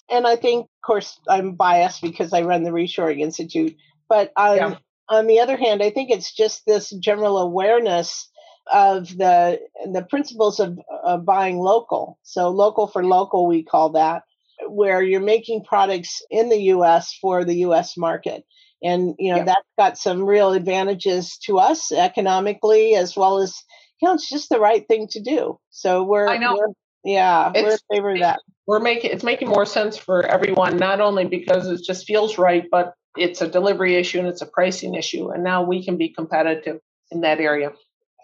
And 0.09 0.25
I 0.25 0.35
think, 0.35 0.65
of 0.65 0.85
course, 0.85 1.19
I'm 1.27 1.53
biased 1.53 2.01
because 2.01 2.33
I 2.33 2.41
run 2.41 2.63
the 2.63 2.71
Reshoring 2.71 3.19
Institute. 3.19 3.75
But 4.09 4.31
um, 4.35 4.57
yeah. 4.57 4.75
on 5.07 5.27
the 5.27 5.39
other 5.39 5.55
hand, 5.55 5.81
I 5.81 5.91
think 5.91 6.09
it's 6.09 6.33
just 6.33 6.63
this 6.65 6.89
general 6.89 7.37
awareness 7.37 8.29
of 8.71 9.17
the 9.17 9.59
the 9.91 10.05
principles 10.09 10.59
of, 10.59 10.79
of 11.03 11.25
buying 11.25 11.57
local. 11.57 12.19
So 12.23 12.49
local 12.49 12.87
for 12.87 13.03
local, 13.03 13.47
we 13.47 13.63
call 13.63 13.91
that, 13.91 14.23
where 14.67 15.01
you're 15.01 15.21
making 15.21 15.63
products 15.63 16.21
in 16.29 16.49
the 16.49 16.61
U.S. 16.63 17.17
for 17.21 17.45
the 17.45 17.55
U.S. 17.57 17.95
market, 17.97 18.43
and 18.83 19.15
you 19.17 19.31
know 19.31 19.37
yep. 19.37 19.45
that's 19.47 19.67
got 19.77 19.97
some 19.97 20.25
real 20.25 20.53
advantages 20.53 21.37
to 21.45 21.59
us 21.59 21.91
economically 21.91 22.95
as 22.95 23.15
well 23.15 23.39
as 23.39 23.55
you 24.01 24.07
know 24.07 24.15
it's 24.15 24.29
just 24.29 24.49
the 24.49 24.59
right 24.59 24.87
thing 24.87 25.07
to 25.11 25.21
do. 25.21 25.59
So 25.69 26.03
we're, 26.03 26.27
I 26.27 26.37
know. 26.37 26.55
We're, 26.55 26.73
yeah, 27.03 27.51
it's, 27.55 27.63
we're 27.63 27.71
in 27.71 27.97
favor 27.97 28.09
of 28.11 28.19
that. 28.19 28.39
We're 28.67 28.79
making 28.79 29.11
it's 29.11 29.23
making 29.23 29.49
more 29.49 29.65
sense 29.65 29.97
for 29.97 30.25
everyone, 30.25 30.77
not 30.77 31.01
only 31.01 31.25
because 31.25 31.67
it 31.67 31.81
just 31.85 32.05
feels 32.05 32.37
right, 32.37 32.65
but 32.69 32.93
it's 33.17 33.41
a 33.41 33.47
delivery 33.47 33.95
issue 33.95 34.19
and 34.19 34.27
it's 34.27 34.41
a 34.41 34.45
pricing 34.45 34.95
issue, 34.95 35.29
and 35.29 35.43
now 35.43 35.63
we 35.63 35.83
can 35.83 35.97
be 35.97 36.09
competitive 36.09 36.79
in 37.11 37.21
that 37.21 37.39
area. 37.39 37.71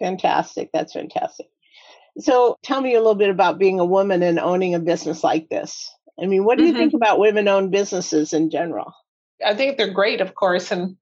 Fantastic. 0.00 0.70
That's 0.72 0.92
fantastic. 0.92 1.46
So 2.18 2.56
tell 2.62 2.80
me 2.80 2.94
a 2.94 2.98
little 2.98 3.14
bit 3.14 3.30
about 3.30 3.58
being 3.58 3.78
a 3.78 3.84
woman 3.84 4.22
and 4.22 4.38
owning 4.38 4.74
a 4.74 4.78
business 4.78 5.22
like 5.22 5.48
this. 5.48 5.90
I 6.20 6.26
mean, 6.26 6.44
what 6.44 6.56
do 6.56 6.64
you 6.64 6.70
mm-hmm. 6.70 6.78
think 6.78 6.94
about 6.94 7.18
women 7.18 7.46
owned 7.48 7.70
businesses 7.70 8.32
in 8.32 8.50
general? 8.50 8.94
I 9.44 9.54
think 9.54 9.76
they're 9.76 9.92
great, 9.92 10.22
of 10.22 10.34
course, 10.34 10.70
and 10.70 10.96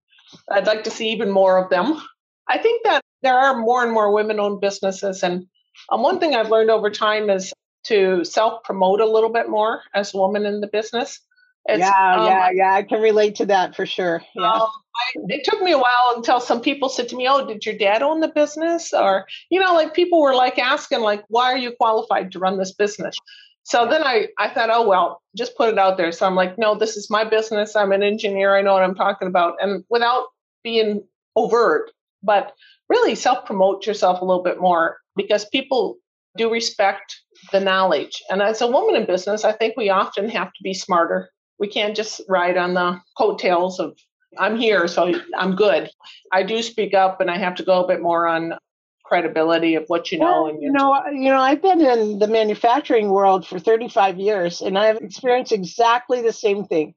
I'd 0.51 0.67
like 0.67 0.85
to 0.85 0.91
see 0.91 1.11
even 1.11 1.31
more 1.31 1.63
of 1.63 1.71
them. 1.71 2.01
I 2.49 2.59
think 2.59 2.85
that 2.85 3.01
there 3.23 3.39
are 3.39 3.57
more 3.57 3.83
and 3.85 3.93
more 3.93 4.13
women 4.13 4.41
owned 4.41 4.61
businesses. 4.61 5.23
And 5.23 5.47
um, 5.91 6.03
one 6.03 6.19
thing 6.19 6.35
I've 6.35 6.51
learned 6.51 6.71
over 6.71 6.91
time 6.91 7.31
is 7.31 7.53
to 7.85 8.25
self 8.25 8.65
promote 8.65 9.01
a 9.01 9.07
little 9.07 9.31
bit 9.33 9.49
more 9.49 9.83
as 9.95 10.15
a 10.15 10.19
woman 10.19 10.47
in 10.47 10.61
the 10.61 10.67
business. 10.67 11.21
It's, 11.67 11.81
yeah, 11.81 12.15
um, 12.15 12.27
yeah, 12.27 12.51
yeah. 12.53 12.75
I 12.75 12.83
can 12.83 13.01
relate 13.01 13.37
to 13.37 13.47
that 13.47 13.75
for 13.75 13.87
sure. 13.87 14.23
Yeah. 14.35 14.51
Um, 14.51 14.69
I, 14.97 15.21
it 15.29 15.45
took 15.45 15.63
me 15.63 15.73
a 15.73 15.79
while 15.79 16.13
until 16.15 16.39
some 16.41 16.61
people 16.61 16.89
said 16.89 17.09
to 17.09 17.17
me, 17.17 17.27
"Oh, 17.29 17.47
did 17.47 17.65
your 17.65 17.77
dad 17.77 18.03
own 18.03 18.21
the 18.21 18.29
business?" 18.29 18.93
Or 18.93 19.27
you 19.51 19.61
know, 19.61 19.73
like 19.75 19.95
people 19.95 20.21
were 20.21 20.35
like 20.35 20.59
asking, 20.59 21.01
like, 21.01 21.25
"Why 21.29 21.53
are 21.53 21.59
you 21.59 21.73
qualified 21.73 22.33
to 22.33 22.39
run 22.39 22.59
this 22.59 22.73
business?" 22.73 23.17
So 23.65 23.89
then 23.89 24.03
I, 24.03 24.29
I 24.39 24.51
thought, 24.51 24.69
oh 24.71 24.87
well, 24.87 25.23
just 25.35 25.57
put 25.57 25.71
it 25.71 25.79
out 25.79 25.97
there. 25.97 26.13
So 26.13 26.27
I'm 26.27 26.35
like, 26.35 26.59
no, 26.59 26.77
this 26.79 26.99
is 26.99 27.09
my 27.09 27.25
business. 27.25 27.75
I'm 27.75 27.93
an 27.93 28.03
engineer. 28.03 28.55
I 28.55 28.61
know 28.61 28.75
what 28.75 28.83
I'm 28.83 28.95
talking 28.95 29.27
about, 29.27 29.55
and 29.61 29.85
without 29.89 30.27
being 30.63 31.03
overt, 31.35 31.91
but 32.23 32.53
really 32.89 33.15
self 33.15 33.47
promote 33.47 33.87
yourself 33.87 34.21
a 34.21 34.25
little 34.25 34.43
bit 34.43 34.61
more 34.61 34.99
because 35.17 35.47
people 35.47 35.97
do 36.37 36.53
respect 36.53 37.21
the 37.53 37.61
knowledge. 37.61 38.23
And 38.31 38.43
as 38.43 38.61
a 38.61 38.67
woman 38.67 38.97
in 38.97 39.07
business, 39.07 39.45
I 39.45 39.53
think 39.53 39.77
we 39.77 39.89
often 39.89 40.29
have 40.29 40.49
to 40.49 40.63
be 40.63 40.75
smarter 40.75 41.31
we 41.59 41.69
can't 41.69 41.97
just 41.97 42.21
ride 42.29 42.57
on 42.57 42.75
the 42.75 43.01
coattails 43.17 43.79
of 43.81 43.97
I'm 44.39 44.57
here, 44.57 44.89
so 44.89 45.15
I'm 45.37 45.55
good. 45.55 45.91
I 46.33 46.43
do 46.43 46.63
speak 46.63 46.95
up, 46.95 47.21
and 47.21 47.31
I 47.31 47.39
have 47.39 47.55
to 47.57 47.63
go 47.63 47.85
a 47.85 47.87
bit 47.87 48.01
more 48.01 48.27
on 48.27 48.55
credibility 49.05 49.75
of 49.75 49.85
what 49.89 50.11
you 50.11 50.19
know. 50.19 50.45
Well, 50.45 50.61
you 50.61 50.73
know, 50.73 51.01
you 51.13 51.31
know, 51.31 51.41
I've 51.41 51.63
been 51.63 51.81
in 51.81 52.19
the 52.19 52.27
manufacturing 52.27 53.11
world 53.11 53.47
for 53.47 53.59
35 53.59 54.19
years, 54.19 54.61
and 54.61 54.79
I've 54.79 54.97
experienced 54.97 55.53
exactly 55.53 56.23
the 56.23 56.33
same 56.33 56.65
thing. 56.65 56.95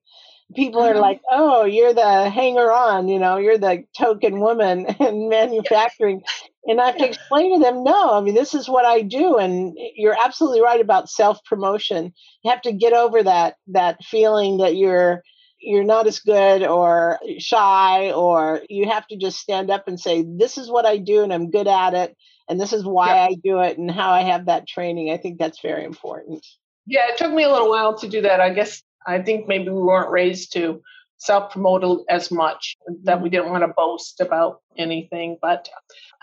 People 0.56 0.82
mm-hmm. 0.82 0.98
are 0.98 1.02
like, 1.02 1.22
"Oh, 1.32 1.66
you're 1.66 1.94
the 1.94 2.30
hanger-on," 2.30 3.08
you 3.08 3.20
know, 3.20 3.38
you're 3.38 3.58
the 3.58 3.84
token 3.98 4.40
woman 4.40 4.86
in 5.00 5.30
manufacturing, 5.30 6.24
and 6.68 6.82
I 6.82 6.88
have 6.88 6.98
to 6.98 7.08
explain 7.08 7.54
to 7.54 7.64
them, 7.64 7.86
no, 7.86 8.12
I 8.12 8.20
mean, 8.20 8.36
this 8.36 8.54
is 8.54 8.68
what 8.68 8.84
I 8.84 9.02
do. 9.02 9.38
And 9.38 9.78
you're 9.96 10.18
absolutely 10.22 10.62
right 10.62 10.82
about 10.82 11.10
self 11.10 11.42
promotion. 11.46 12.14
You 12.44 12.52
have 12.52 12.62
to 12.64 12.74
get 12.74 12.92
over 12.92 13.24
that, 13.24 13.56
that 13.68 14.04
feeling 14.04 14.58
that 14.58 14.76
you're, 14.76 15.24
you're 15.62 15.86
not 15.86 16.08
as 16.08 16.20
good 16.20 16.64
or 16.64 17.20
shy, 17.40 18.12
or 18.12 18.62
you 18.70 18.90
have 18.90 19.08
to 19.08 19.18
just 19.18 19.40
stand 19.40 19.72
up 19.72 19.88
and 19.88 19.98
say, 19.98 20.26
this 20.28 20.58
is 20.58 20.70
what 20.70 20.86
I 20.86 20.98
do 20.98 21.24
and 21.24 21.34
I'm 21.34 21.52
good 21.52 21.70
at 21.70 21.94
it. 21.94 22.18
And 22.50 22.60
this 22.60 22.74
is 22.74 22.84
why 22.84 23.16
yeah. 23.16 23.28
I 23.30 23.36
do 23.42 23.60
it 23.62 23.78
and 23.78 23.90
how 23.90 24.12
I 24.12 24.22
have 24.24 24.48
that 24.48 24.68
training. 24.68 25.10
I 25.10 25.18
think 25.18 25.40
that's 25.40 25.62
very 25.62 25.86
important. 25.86 26.46
Yeah, 26.86 27.10
it 27.10 27.18
took 27.18 27.32
me 27.32 27.44
a 27.44 27.50
little 27.50 27.70
while 27.70 27.98
to 27.98 28.10
do 28.10 28.22
that. 28.22 28.42
I 28.42 28.50
guess 28.50 28.84
I 29.08 29.22
think 29.22 29.48
maybe 29.48 29.70
we 29.70 29.82
weren't 29.82 30.12
raised 30.12 30.54
to 30.54 30.82
self 31.18 31.52
promote 31.52 32.06
as 32.10 32.32
much 32.32 32.78
that 33.04 33.22
we 33.22 33.30
mm-hmm. 33.30 33.36
didn't 33.36 33.52
want 33.52 33.64
to 33.64 33.74
boast 33.76 34.22
about 34.22 34.62
anything. 34.78 35.38
But 35.42 35.70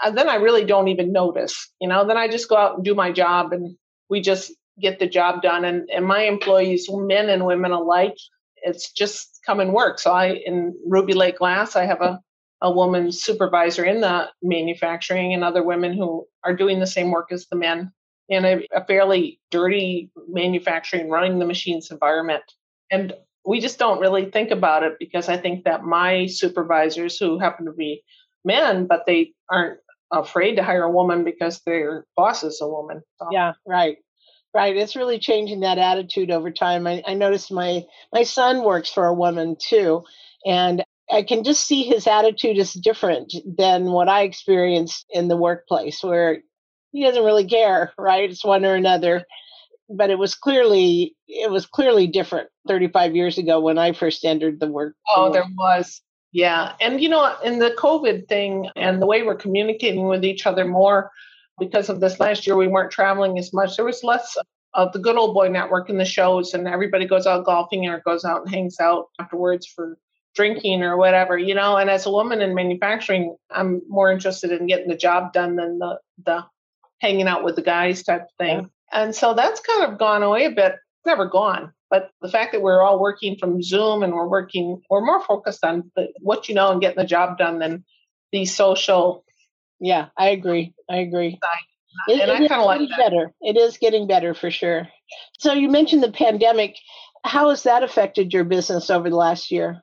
uh, 0.02 0.10
then 0.10 0.28
I 0.28 0.36
really 0.36 0.64
don't 0.64 0.88
even 0.88 1.12
notice, 1.12 1.72
you 1.80 1.88
know, 1.88 2.06
then 2.06 2.16
I 2.16 2.28
just 2.28 2.48
go 2.48 2.56
out 2.56 2.76
and 2.76 2.84
do 2.84 2.94
my 2.94 3.10
job 3.10 3.52
and 3.52 3.76
we 4.08 4.20
just 4.20 4.52
get 4.80 4.98
the 4.98 5.08
job 5.08 5.42
done. 5.42 5.64
And, 5.64 5.88
and 5.90 6.06
my 6.06 6.22
employees, 6.22 6.88
men 6.90 7.28
and 7.28 7.46
women 7.46 7.72
alike, 7.72 8.16
it's 8.62 8.92
just 8.92 9.40
come 9.44 9.60
and 9.60 9.72
work. 9.72 9.98
So 9.98 10.12
I, 10.12 10.42
in 10.46 10.74
Ruby 10.86 11.12
Lake 11.12 11.38
Glass, 11.38 11.76
I 11.76 11.84
have 11.84 12.00
a, 12.00 12.20
a 12.60 12.70
woman 12.70 13.12
supervisor 13.12 13.84
in 13.84 14.00
the 14.00 14.28
manufacturing 14.42 15.34
and 15.34 15.44
other 15.44 15.62
women 15.62 15.92
who 15.92 16.26
are 16.44 16.56
doing 16.56 16.80
the 16.80 16.86
same 16.86 17.10
work 17.10 17.30
as 17.30 17.46
the 17.46 17.56
men 17.56 17.92
in 18.28 18.44
a, 18.44 18.66
a 18.72 18.84
fairly 18.84 19.38
dirty 19.50 20.10
manufacturing, 20.28 21.10
running 21.10 21.38
the 21.38 21.44
machines 21.44 21.90
environment. 21.90 22.42
And 22.94 23.12
we 23.44 23.61
just 23.61 23.78
don't 23.78 24.00
really 24.00 24.30
think 24.30 24.50
about 24.50 24.83
it 24.83 24.94
because 24.98 25.28
I 25.28 25.37
think 25.37 25.64
that 25.64 25.85
my 25.85 26.26
supervisors, 26.26 27.18
who 27.18 27.38
happen 27.38 27.66
to 27.66 27.72
be 27.72 28.02
men, 28.44 28.87
but 28.87 29.04
they 29.07 29.33
aren't 29.50 29.80
afraid 30.12 30.57
to 30.57 30.62
hire 30.62 30.85
a 30.85 30.90
woman 30.90 31.24
because 31.24 31.61
their 31.66 32.07
boss 32.16 32.44
is 32.44 32.61
a 32.62 32.68
woman. 32.68 33.02
So. 33.18 33.28
Yeah, 33.33 33.52
right. 33.66 33.98
Right. 34.54 34.76
It's 34.76 34.94
really 34.94 35.18
changing 35.18 35.61
that 35.61 35.78
attitude 35.78 36.30
over 36.30 36.52
time. 36.52 36.87
I, 36.87 37.02
I 37.07 37.14
noticed 37.14 37.50
my 37.50 37.83
my 38.12 38.22
son 38.22 38.62
works 38.62 38.88
for 38.88 39.07
a 39.07 39.14
woman 39.14 39.57
too. 39.61 40.04
And 40.46 40.85
I 41.11 41.24
can 41.24 41.42
just 41.42 41.66
see 41.66 41.83
his 41.83 42.07
attitude 42.07 42.59
is 42.59 42.72
different 42.72 43.35
than 43.59 43.87
what 43.87 44.09
I 44.09 44.22
experienced 44.22 45.07
in 45.11 45.26
the 45.26 45.37
workplace 45.37 46.02
where 46.04 46.38
he 46.92 47.02
doesn't 47.02 47.24
really 47.24 47.48
care, 47.48 47.92
right? 47.98 48.30
It's 48.30 48.44
one 48.44 48.64
or 48.64 48.76
another 48.76 49.24
but 49.88 50.10
it 50.10 50.18
was 50.18 50.34
clearly 50.34 51.14
it 51.28 51.50
was 51.50 51.66
clearly 51.66 52.06
different 52.06 52.48
35 52.68 53.14
years 53.14 53.38
ago 53.38 53.60
when 53.60 53.78
I 53.78 53.92
first 53.92 54.24
entered 54.24 54.60
the 54.60 54.66
work. 54.66 54.94
Oh, 55.14 55.32
there 55.32 55.44
was. 55.56 56.02
Yeah. 56.32 56.72
And 56.80 57.00
you 57.00 57.08
know, 57.08 57.34
in 57.44 57.58
the 57.58 57.70
COVID 57.78 58.28
thing 58.28 58.68
and 58.76 59.00
the 59.00 59.06
way 59.06 59.22
we're 59.22 59.34
communicating 59.36 60.06
with 60.08 60.24
each 60.24 60.46
other 60.46 60.64
more 60.64 61.10
because 61.58 61.88
of 61.88 62.00
this 62.00 62.18
last 62.18 62.46
year 62.46 62.56
we 62.56 62.66
weren't 62.66 62.90
traveling 62.90 63.38
as 63.38 63.52
much. 63.52 63.76
There 63.76 63.84
was 63.84 64.02
less 64.02 64.36
of 64.74 64.92
the 64.92 64.98
good 64.98 65.16
old 65.16 65.34
boy 65.34 65.48
network 65.48 65.88
in 65.88 65.98
the 65.98 66.04
shows 66.04 66.52
and 66.52 66.66
everybody 66.66 67.06
goes 67.06 67.26
out 67.26 67.44
golfing 67.44 67.86
or 67.86 68.00
goes 68.04 68.24
out 68.24 68.42
and 68.42 68.50
hangs 68.50 68.80
out 68.80 69.06
afterwards 69.20 69.66
for 69.66 69.96
drinking 70.34 70.82
or 70.82 70.96
whatever, 70.96 71.38
you 71.38 71.54
know. 71.54 71.76
And 71.76 71.88
as 71.88 72.06
a 72.06 72.10
woman 72.10 72.42
in 72.42 72.54
manufacturing, 72.54 73.36
I'm 73.50 73.82
more 73.88 74.10
interested 74.10 74.50
in 74.50 74.66
getting 74.66 74.88
the 74.88 74.96
job 74.96 75.32
done 75.32 75.56
than 75.56 75.78
the 75.78 75.98
the 76.24 76.44
hanging 77.00 77.28
out 77.28 77.44
with 77.44 77.56
the 77.56 77.62
guys 77.62 78.02
type 78.02 78.26
thing. 78.38 78.70
And 78.94 79.14
so 79.14 79.35
that's 79.35 79.61
kind 79.61 79.92
of 79.92 79.98
gone 79.98 80.22
away 80.22 80.46
a 80.46 80.50
bit. 80.50 80.76
Never 81.04 81.26
gone, 81.26 81.72
but 81.90 82.11
the 82.22 82.30
fact 82.30 82.52
that 82.52 82.62
we're 82.62 82.80
all 82.80 82.98
working 82.98 83.37
from 83.37 83.62
Zoom 83.62 84.02
and 84.02 84.14
we're 84.14 84.28
working, 84.28 84.80
we're 84.88 85.04
more 85.04 85.22
focused 85.22 85.62
on 85.62 85.90
the, 85.96 86.09
what 86.20 86.48
you 86.48 86.54
know 86.54 86.72
and 86.72 86.80
getting 86.80 86.96
the 86.96 87.07
job 87.07 87.37
done 87.37 87.59
than 87.59 87.85
the 88.33 88.46
social. 88.46 89.22
Yeah, 89.80 90.07
I 90.16 90.28
agree. 90.30 90.72
I 90.88 90.96
agree. 90.98 91.38
It, 92.09 92.20
and 92.20 92.30
I 92.30 92.48
kind 92.48 92.61
of 92.61 92.66
like 92.66 92.88
that. 92.88 92.98
better. 92.98 93.33
It 93.42 93.59
is 93.59 93.76
getting 93.76 94.07
better 94.07 94.33
for 94.33 94.50
sure. 94.50 94.88
So 95.38 95.52
you 95.52 95.68
mentioned 95.68 96.02
the 96.02 96.11
pandemic. 96.11 96.76
How 97.22 97.50
has 97.50 97.64
that 97.64 97.83
affected 97.83 98.33
your 98.33 98.44
business 98.44 98.88
over 98.88 99.11
the 99.11 99.16
last 99.16 99.50
year? 99.50 99.83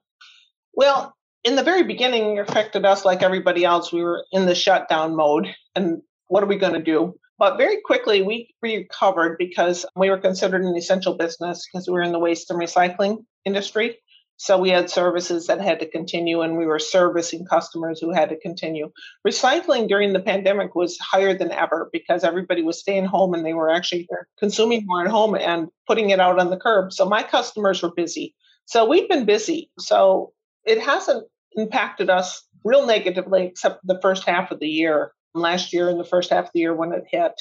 Well, 0.74 1.15
in 1.43 1.56
the 1.56 1.63
very 1.63 1.84
beginning, 1.84 2.38
it 2.38 2.50
affected 2.50 2.86
us 2.86 3.06
like 3.06 3.21
everybody 3.21 3.63
else. 3.63 3.91
We 3.91 4.02
were 4.04 4.26
in 4.32 4.45
the 4.45 4.56
shutdown 4.56 5.15
mode, 5.15 5.54
and 5.76 6.02
what 6.28 6.43
are 6.43 6.47
we 6.47 6.58
going 6.58 6.74
to 6.74 6.82
do? 6.82 7.15
But 7.41 7.58
very 7.58 7.82
quickly, 7.82 8.21
we 8.21 8.54
recovered 8.62 9.39
because 9.39 9.84
we 9.95 10.12
were 10.12 10.19
considered 10.19 10.63
an 10.63 10.75
essential 10.75 11.15
business 11.15 11.65
because 11.65 11.88
we 11.88 11.93
were 11.93 12.04
in 12.04 12.12
the 12.12 12.19
waste 12.19 12.51
and 12.51 12.60
recycling 12.60 13.25
industry. 13.45 13.97
So 14.38 14.60
we 14.60 14.69
had 14.69 14.91
services 14.91 15.47
that 15.47 15.60
had 15.60 15.80
to 15.80 15.89
continue, 15.89 16.41
and 16.41 16.56
we 16.56 16.67
were 16.67 16.77
servicing 16.77 17.47
customers 17.47 17.99
who 17.99 18.13
had 18.13 18.30
to 18.30 18.38
continue. 18.38 18.91
Recycling 19.27 19.88
during 19.88 20.13
the 20.13 20.19
pandemic 20.19 20.75
was 20.75 20.99
higher 20.99 21.36
than 21.36 21.51
ever 21.51 21.89
because 21.91 22.23
everybody 22.23 22.62
was 22.62 22.80
staying 22.80 23.06
home 23.06 23.34
and 23.34 23.43
they 23.43 23.56
were 23.56 23.71
actually 23.71 24.08
consuming 24.38 24.86
more 24.86 25.04
at 25.04 25.10
home 25.10 25.34
and 25.34 25.67
putting 25.88 26.12
it 26.12 26.19
out 26.19 26.38
on 26.38 26.51
the 26.51 26.60
curb. 26.60 26.93
So 26.93 27.10
my 27.10 27.23
customers 27.23 27.82
were 27.82 27.91
busy. 27.91 28.36
So 28.65 28.86
we've 28.86 29.10
been 29.10 29.25
busy. 29.25 29.71
So 29.80 30.32
it 30.63 30.80
hasn't 30.80 31.25
impacted 31.54 32.12
us 32.12 32.43
real 32.63 32.86
negatively 32.86 33.47
except 33.47 33.80
the 33.88 33.99
first 33.99 34.25
half 34.25 34.51
of 34.51 34.60
the 34.60 34.69
year 34.69 35.13
last 35.34 35.74
year 35.74 35.89
in 35.89 35.98
the 35.98 36.06
first 36.06 36.30
half 36.30 36.46
of 36.46 36.52
the 36.54 36.60
year 36.60 36.74
when 36.74 36.94
it 36.94 37.04
hit. 37.10 37.34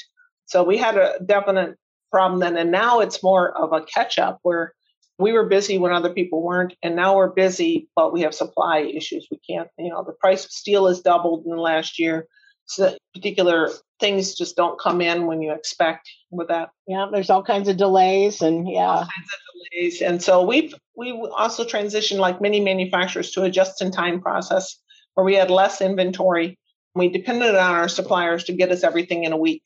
So 0.46 0.62
we 0.64 0.76
had 0.76 0.96
a 0.96 1.14
definite 1.24 1.76
problem 2.11 2.40
then. 2.40 2.57
And 2.57 2.70
now 2.70 3.00
it's 3.00 3.22
more 3.22 3.57
of 3.57 3.72
a 3.72 3.85
catch 3.85 4.18
up 4.18 4.38
where 4.42 4.74
we 5.18 5.33
were 5.33 5.46
busy 5.46 5.79
when 5.79 5.92
other 5.92 6.12
people 6.12 6.42
weren't. 6.42 6.74
And 6.83 6.96
now 6.96 7.16
we're 7.16 7.31
busy, 7.31 7.88
but 7.94 8.12
we 8.12 8.22
have 8.22 8.35
supply 8.35 8.81
issues. 8.81 9.29
We 9.31 9.38
can't, 9.48 9.68
you 9.79 9.90
know, 9.90 10.03
the 10.05 10.12
price 10.12 10.44
of 10.44 10.50
steel 10.50 10.88
has 10.88 11.00
doubled 11.00 11.44
in 11.44 11.50
the 11.50 11.61
last 11.61 11.98
year. 11.98 12.26
So 12.66 12.96
particular 13.14 13.70
things 13.98 14.35
just 14.35 14.57
don't 14.57 14.79
come 14.79 15.00
in 15.00 15.26
when 15.26 15.42
you 15.42 15.53
expect 15.53 16.09
with 16.31 16.48
that. 16.48 16.70
Yeah, 16.87 17.09
there's 17.12 17.29
all 17.29 17.42
kinds 17.42 17.68
of 17.68 17.76
delays 17.76 18.42
and 18.42 18.68
yeah. 18.68 18.81
All 18.81 18.98
kinds 18.98 19.09
of 19.09 19.70
delays. 19.72 20.00
And 20.03 20.22
so 20.22 20.42
we've 20.42 20.72
we 20.96 21.12
also 21.37 21.64
transitioned 21.64 22.18
like 22.18 22.40
many 22.40 22.61
manufacturers 22.61 23.33
to 23.33 23.42
a 23.42 23.50
just 23.50 23.83
in 23.83 23.90
time 23.90 24.20
process 24.20 24.76
where 25.14 25.24
we 25.24 25.35
had 25.35 25.50
less 25.50 25.81
inventory 25.81 26.59
we 26.94 27.09
depended 27.09 27.55
on 27.55 27.74
our 27.74 27.88
suppliers 27.88 28.44
to 28.44 28.53
get 28.53 28.70
us 28.70 28.83
everything 28.83 29.24
in 29.24 29.33
a 29.33 29.37
week 29.37 29.62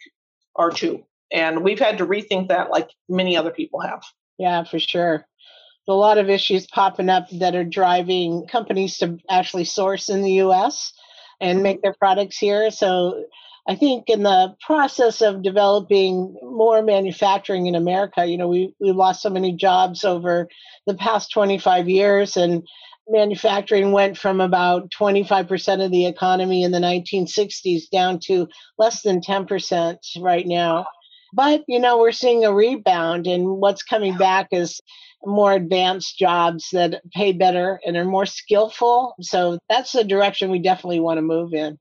or 0.55 0.71
two. 0.71 1.05
And 1.33 1.65
we've 1.65 1.79
had 1.79 1.99
to 1.99 2.07
rethink 2.07 2.49
that 2.49 2.71
like 2.71 2.91
many 3.09 3.37
other 3.37 3.51
people 3.51 3.81
have. 3.81 4.03
Yeah, 4.39 4.65
for 4.65 4.79
sure. 4.79 5.27
A 5.89 5.93
lot 5.93 6.19
of 6.19 6.31
issues 6.31 6.67
popping 6.67 7.09
up 7.09 7.29
that 7.31 7.55
are 7.55 7.65
driving 7.65 8.47
companies 8.47 8.99
to 8.99 9.19
actually 9.29 9.65
source 9.65 10.09
in 10.09 10.23
the 10.23 10.33
US 10.43 10.93
and 11.41 11.63
make 11.63 11.83
their 11.83 11.95
products 11.95 12.39
here. 12.39 12.71
So 12.71 13.25
I 13.67 13.77
think 13.77 14.09
in 14.09 14.23
the 14.23 14.55
process 14.61 15.23
of 15.23 15.43
developing 15.43 16.37
more 16.43 16.83
manufacturing 16.83 17.67
in 17.67 17.75
America, 17.75 18.27
you 18.27 18.37
know, 18.37 18.49
we, 18.49 18.75
we 18.79 18.93
lost 18.93 19.23
so 19.23 19.31
many 19.31 19.53
jobs 19.53 20.05
over 20.05 20.49
the 20.87 20.95
past 20.95 21.33
25 21.33 21.89
years 21.89 22.37
and 22.37 22.63
manufacturing 23.09 23.93
went 23.93 24.17
from 24.17 24.40
about 24.40 24.90
25% 24.90 25.85
of 25.85 25.90
the 25.90 26.07
economy 26.07 26.62
in 26.62 26.73
the 26.73 26.79
1960s 26.79 27.90
down 27.90 28.19
to 28.25 28.49
less 28.79 29.03
than 29.03 29.21
10% 29.21 29.97
right 30.21 30.47
now. 30.47 30.87
But, 31.33 31.64
you 31.67 31.81
know, 31.81 31.99
we're 31.99 32.12
seeing 32.12 32.45
a 32.45 32.55
rebound, 32.55 33.27
and 33.27 33.45
what's 33.61 33.83
coming 33.83 34.17
back 34.17 34.49
is 34.53 34.81
more 35.25 35.53
advanced 35.53 36.17
jobs 36.17 36.69
that 36.73 37.03
pay 37.12 37.33
better 37.33 37.81
and 37.85 37.97
are 37.97 38.05
more 38.05 38.27
skillful. 38.27 39.14
So 39.21 39.59
that's 39.69 39.93
the 39.93 40.05
direction 40.05 40.51
we 40.51 40.61
definitely 40.61 41.01
want 41.01 41.19
to 41.19 41.23
move 41.23 41.53
in. 41.53 41.79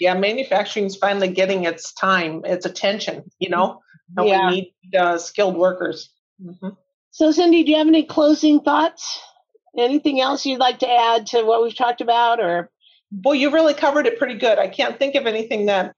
Yeah, 0.00 0.14
manufacturing 0.14 0.86
is 0.86 0.94
finally 0.94 1.28
getting 1.28 1.64
its 1.64 1.92
time, 1.92 2.42
its 2.44 2.66
attention, 2.66 3.24
you 3.40 3.48
know, 3.48 3.80
and 4.16 4.28
yeah. 4.28 4.48
we 4.48 4.54
need 4.54 4.96
uh, 4.96 5.18
skilled 5.18 5.56
workers. 5.56 6.10
Mm-hmm. 6.40 6.68
So, 7.10 7.32
Cindy, 7.32 7.64
do 7.64 7.72
you 7.72 7.78
have 7.78 7.88
any 7.88 8.04
closing 8.04 8.60
thoughts? 8.60 9.20
Anything 9.76 10.20
else 10.20 10.46
you'd 10.46 10.60
like 10.60 10.80
to 10.80 10.90
add 10.90 11.26
to 11.28 11.42
what 11.42 11.62
we've 11.62 11.76
talked 11.76 12.00
about 12.00 12.40
or 12.40 12.70
Boy, 13.10 13.32
you 13.32 13.50
really 13.50 13.74
covered 13.74 14.06
it 14.06 14.18
pretty 14.18 14.34
good. 14.34 14.58
I 14.58 14.68
can't 14.68 14.98
think 14.98 15.14
of 15.14 15.26
anything 15.26 15.66
that 15.66 15.94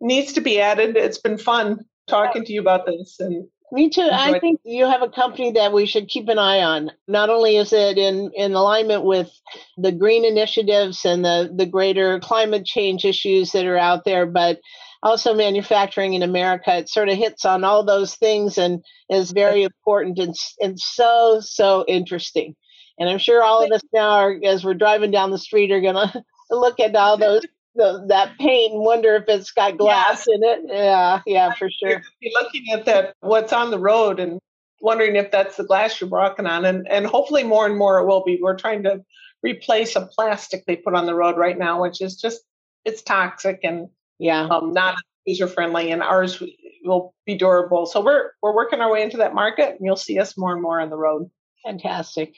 needs 0.00 0.34
to 0.34 0.40
be 0.40 0.60
added. 0.60 0.96
It's 0.96 1.18
been 1.18 1.38
fun 1.38 1.84
talking 2.06 2.44
to 2.44 2.52
you 2.52 2.60
about 2.60 2.84
this 2.84 3.16
and 3.20 3.48
me 3.70 3.88
too. 3.88 4.08
I 4.12 4.38
think 4.38 4.60
you 4.64 4.84
have 4.84 5.00
a 5.00 5.08
company 5.08 5.52
that 5.52 5.72
we 5.72 5.86
should 5.86 6.08
keep 6.08 6.28
an 6.28 6.38
eye 6.38 6.60
on. 6.60 6.90
Not 7.08 7.30
only 7.30 7.56
is 7.56 7.72
it 7.72 7.96
in, 7.96 8.30
in 8.34 8.52
alignment 8.52 9.04
with 9.04 9.30
the 9.78 9.92
green 9.92 10.26
initiatives 10.26 11.06
and 11.06 11.24
the, 11.24 11.50
the 11.54 11.64
greater 11.64 12.20
climate 12.20 12.66
change 12.66 13.06
issues 13.06 13.52
that 13.52 13.64
are 13.64 13.78
out 13.78 14.04
there, 14.04 14.26
but 14.26 14.60
also 15.02 15.34
manufacturing 15.34 16.12
in 16.12 16.22
America. 16.22 16.76
It 16.76 16.90
sort 16.90 17.08
of 17.08 17.16
hits 17.16 17.46
on 17.46 17.64
all 17.64 17.82
those 17.82 18.14
things 18.14 18.58
and 18.58 18.84
is 19.08 19.30
very 19.30 19.62
important 19.62 20.18
and, 20.18 20.34
and 20.60 20.78
so, 20.78 21.40
so 21.40 21.86
interesting. 21.88 22.54
And 22.98 23.08
I'm 23.08 23.18
sure 23.18 23.42
all 23.42 23.64
of 23.64 23.72
us 23.72 23.82
now, 23.92 24.10
are, 24.10 24.38
as 24.44 24.64
we're 24.64 24.74
driving 24.74 25.10
down 25.10 25.30
the 25.30 25.38
street, 25.38 25.72
are 25.72 25.80
going 25.80 25.94
to 26.12 26.24
look 26.50 26.80
at 26.80 26.94
all 26.94 27.16
those 27.16 27.42
the, 27.74 28.04
that 28.08 28.38
paint 28.38 28.72
and 28.72 28.82
wonder 28.82 29.16
if 29.16 29.24
it's 29.28 29.50
got 29.50 29.78
glass 29.78 30.26
in 30.28 30.42
it. 30.42 30.60
Yeah, 30.66 31.20
yeah, 31.26 31.54
for 31.54 31.70
sure. 31.70 32.02
You're 32.20 32.42
looking 32.42 32.64
at 32.72 32.84
that 32.86 33.14
what's 33.20 33.52
on 33.52 33.70
the 33.70 33.78
road 33.78 34.20
and 34.20 34.38
wondering 34.80 35.16
if 35.16 35.30
that's 35.30 35.56
the 35.56 35.64
glass 35.64 36.00
you're 36.00 36.10
walking 36.10 36.46
on, 36.46 36.64
and 36.64 36.86
and 36.88 37.06
hopefully 37.06 37.44
more 37.44 37.66
and 37.66 37.76
more 37.76 37.98
it 37.98 38.06
will 38.06 38.24
be. 38.24 38.38
We're 38.40 38.58
trying 38.58 38.82
to 38.84 39.02
replace 39.42 39.96
a 39.96 40.06
plastic 40.06 40.64
they 40.66 40.76
put 40.76 40.94
on 40.94 41.06
the 41.06 41.14
road 41.14 41.36
right 41.36 41.58
now, 41.58 41.80
which 41.80 42.00
is 42.02 42.16
just 42.16 42.42
it's 42.84 43.02
toxic 43.02 43.60
and 43.62 43.88
yeah, 44.18 44.46
um, 44.48 44.72
not 44.72 44.96
user 45.24 45.46
friendly, 45.46 45.90
and 45.90 46.02
ours 46.02 46.42
will 46.84 47.14
be 47.26 47.36
durable. 47.36 47.86
So 47.86 48.00
we're 48.00 48.30
we're 48.42 48.54
working 48.54 48.80
our 48.80 48.92
way 48.92 49.02
into 49.02 49.18
that 49.18 49.34
market, 49.34 49.70
and 49.70 49.80
you'll 49.80 49.96
see 49.96 50.18
us 50.18 50.36
more 50.36 50.52
and 50.52 50.62
more 50.62 50.80
on 50.80 50.90
the 50.90 50.96
road. 50.96 51.30
Fantastic. 51.64 52.34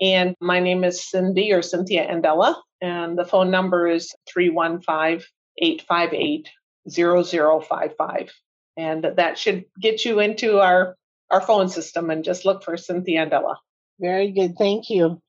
And 0.00 0.36
my 0.40 0.60
name 0.60 0.84
is 0.84 1.10
Cindy 1.10 1.52
or 1.52 1.62
Cynthia 1.62 2.08
Andela. 2.08 2.54
And 2.80 3.18
the 3.18 3.24
phone 3.24 3.50
number 3.50 3.88
is 3.88 4.14
315 4.32 5.26
858 5.58 6.48
0055 6.88 8.30
and 8.76 9.04
that 9.16 9.38
should 9.38 9.64
get 9.80 10.04
you 10.04 10.20
into 10.20 10.60
our 10.60 10.94
our 11.30 11.40
phone 11.40 11.68
system 11.68 12.10
and 12.10 12.24
just 12.24 12.44
look 12.44 12.62
for 12.62 12.76
Cynthia 12.76 13.26
Andela. 13.26 13.56
Very 13.98 14.30
good. 14.32 14.56
Thank 14.58 14.90
you. 14.90 15.22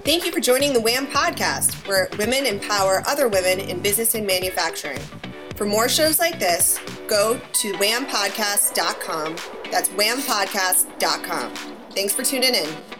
Thank 0.05 0.24
you 0.24 0.33
for 0.33 0.40
joining 0.40 0.72
the 0.72 0.81
WHAM 0.81 1.09
podcast, 1.09 1.87
where 1.87 2.09
women 2.18 2.46
empower 2.46 3.03
other 3.07 3.29
women 3.29 3.61
in 3.61 3.81
business 3.81 4.14
and 4.14 4.26
manufacturing. 4.26 5.00
For 5.57 5.66
more 5.66 5.90
shows 5.90 6.18
like 6.18 6.38
this, 6.38 6.81
go 7.07 7.38
to 7.38 7.72
whampodcast.com. 7.74 9.37
That's 9.70 9.90
whampodcast.com. 9.90 11.55
Thanks 11.90 12.14
for 12.14 12.22
tuning 12.22 12.55
in. 12.55 13.00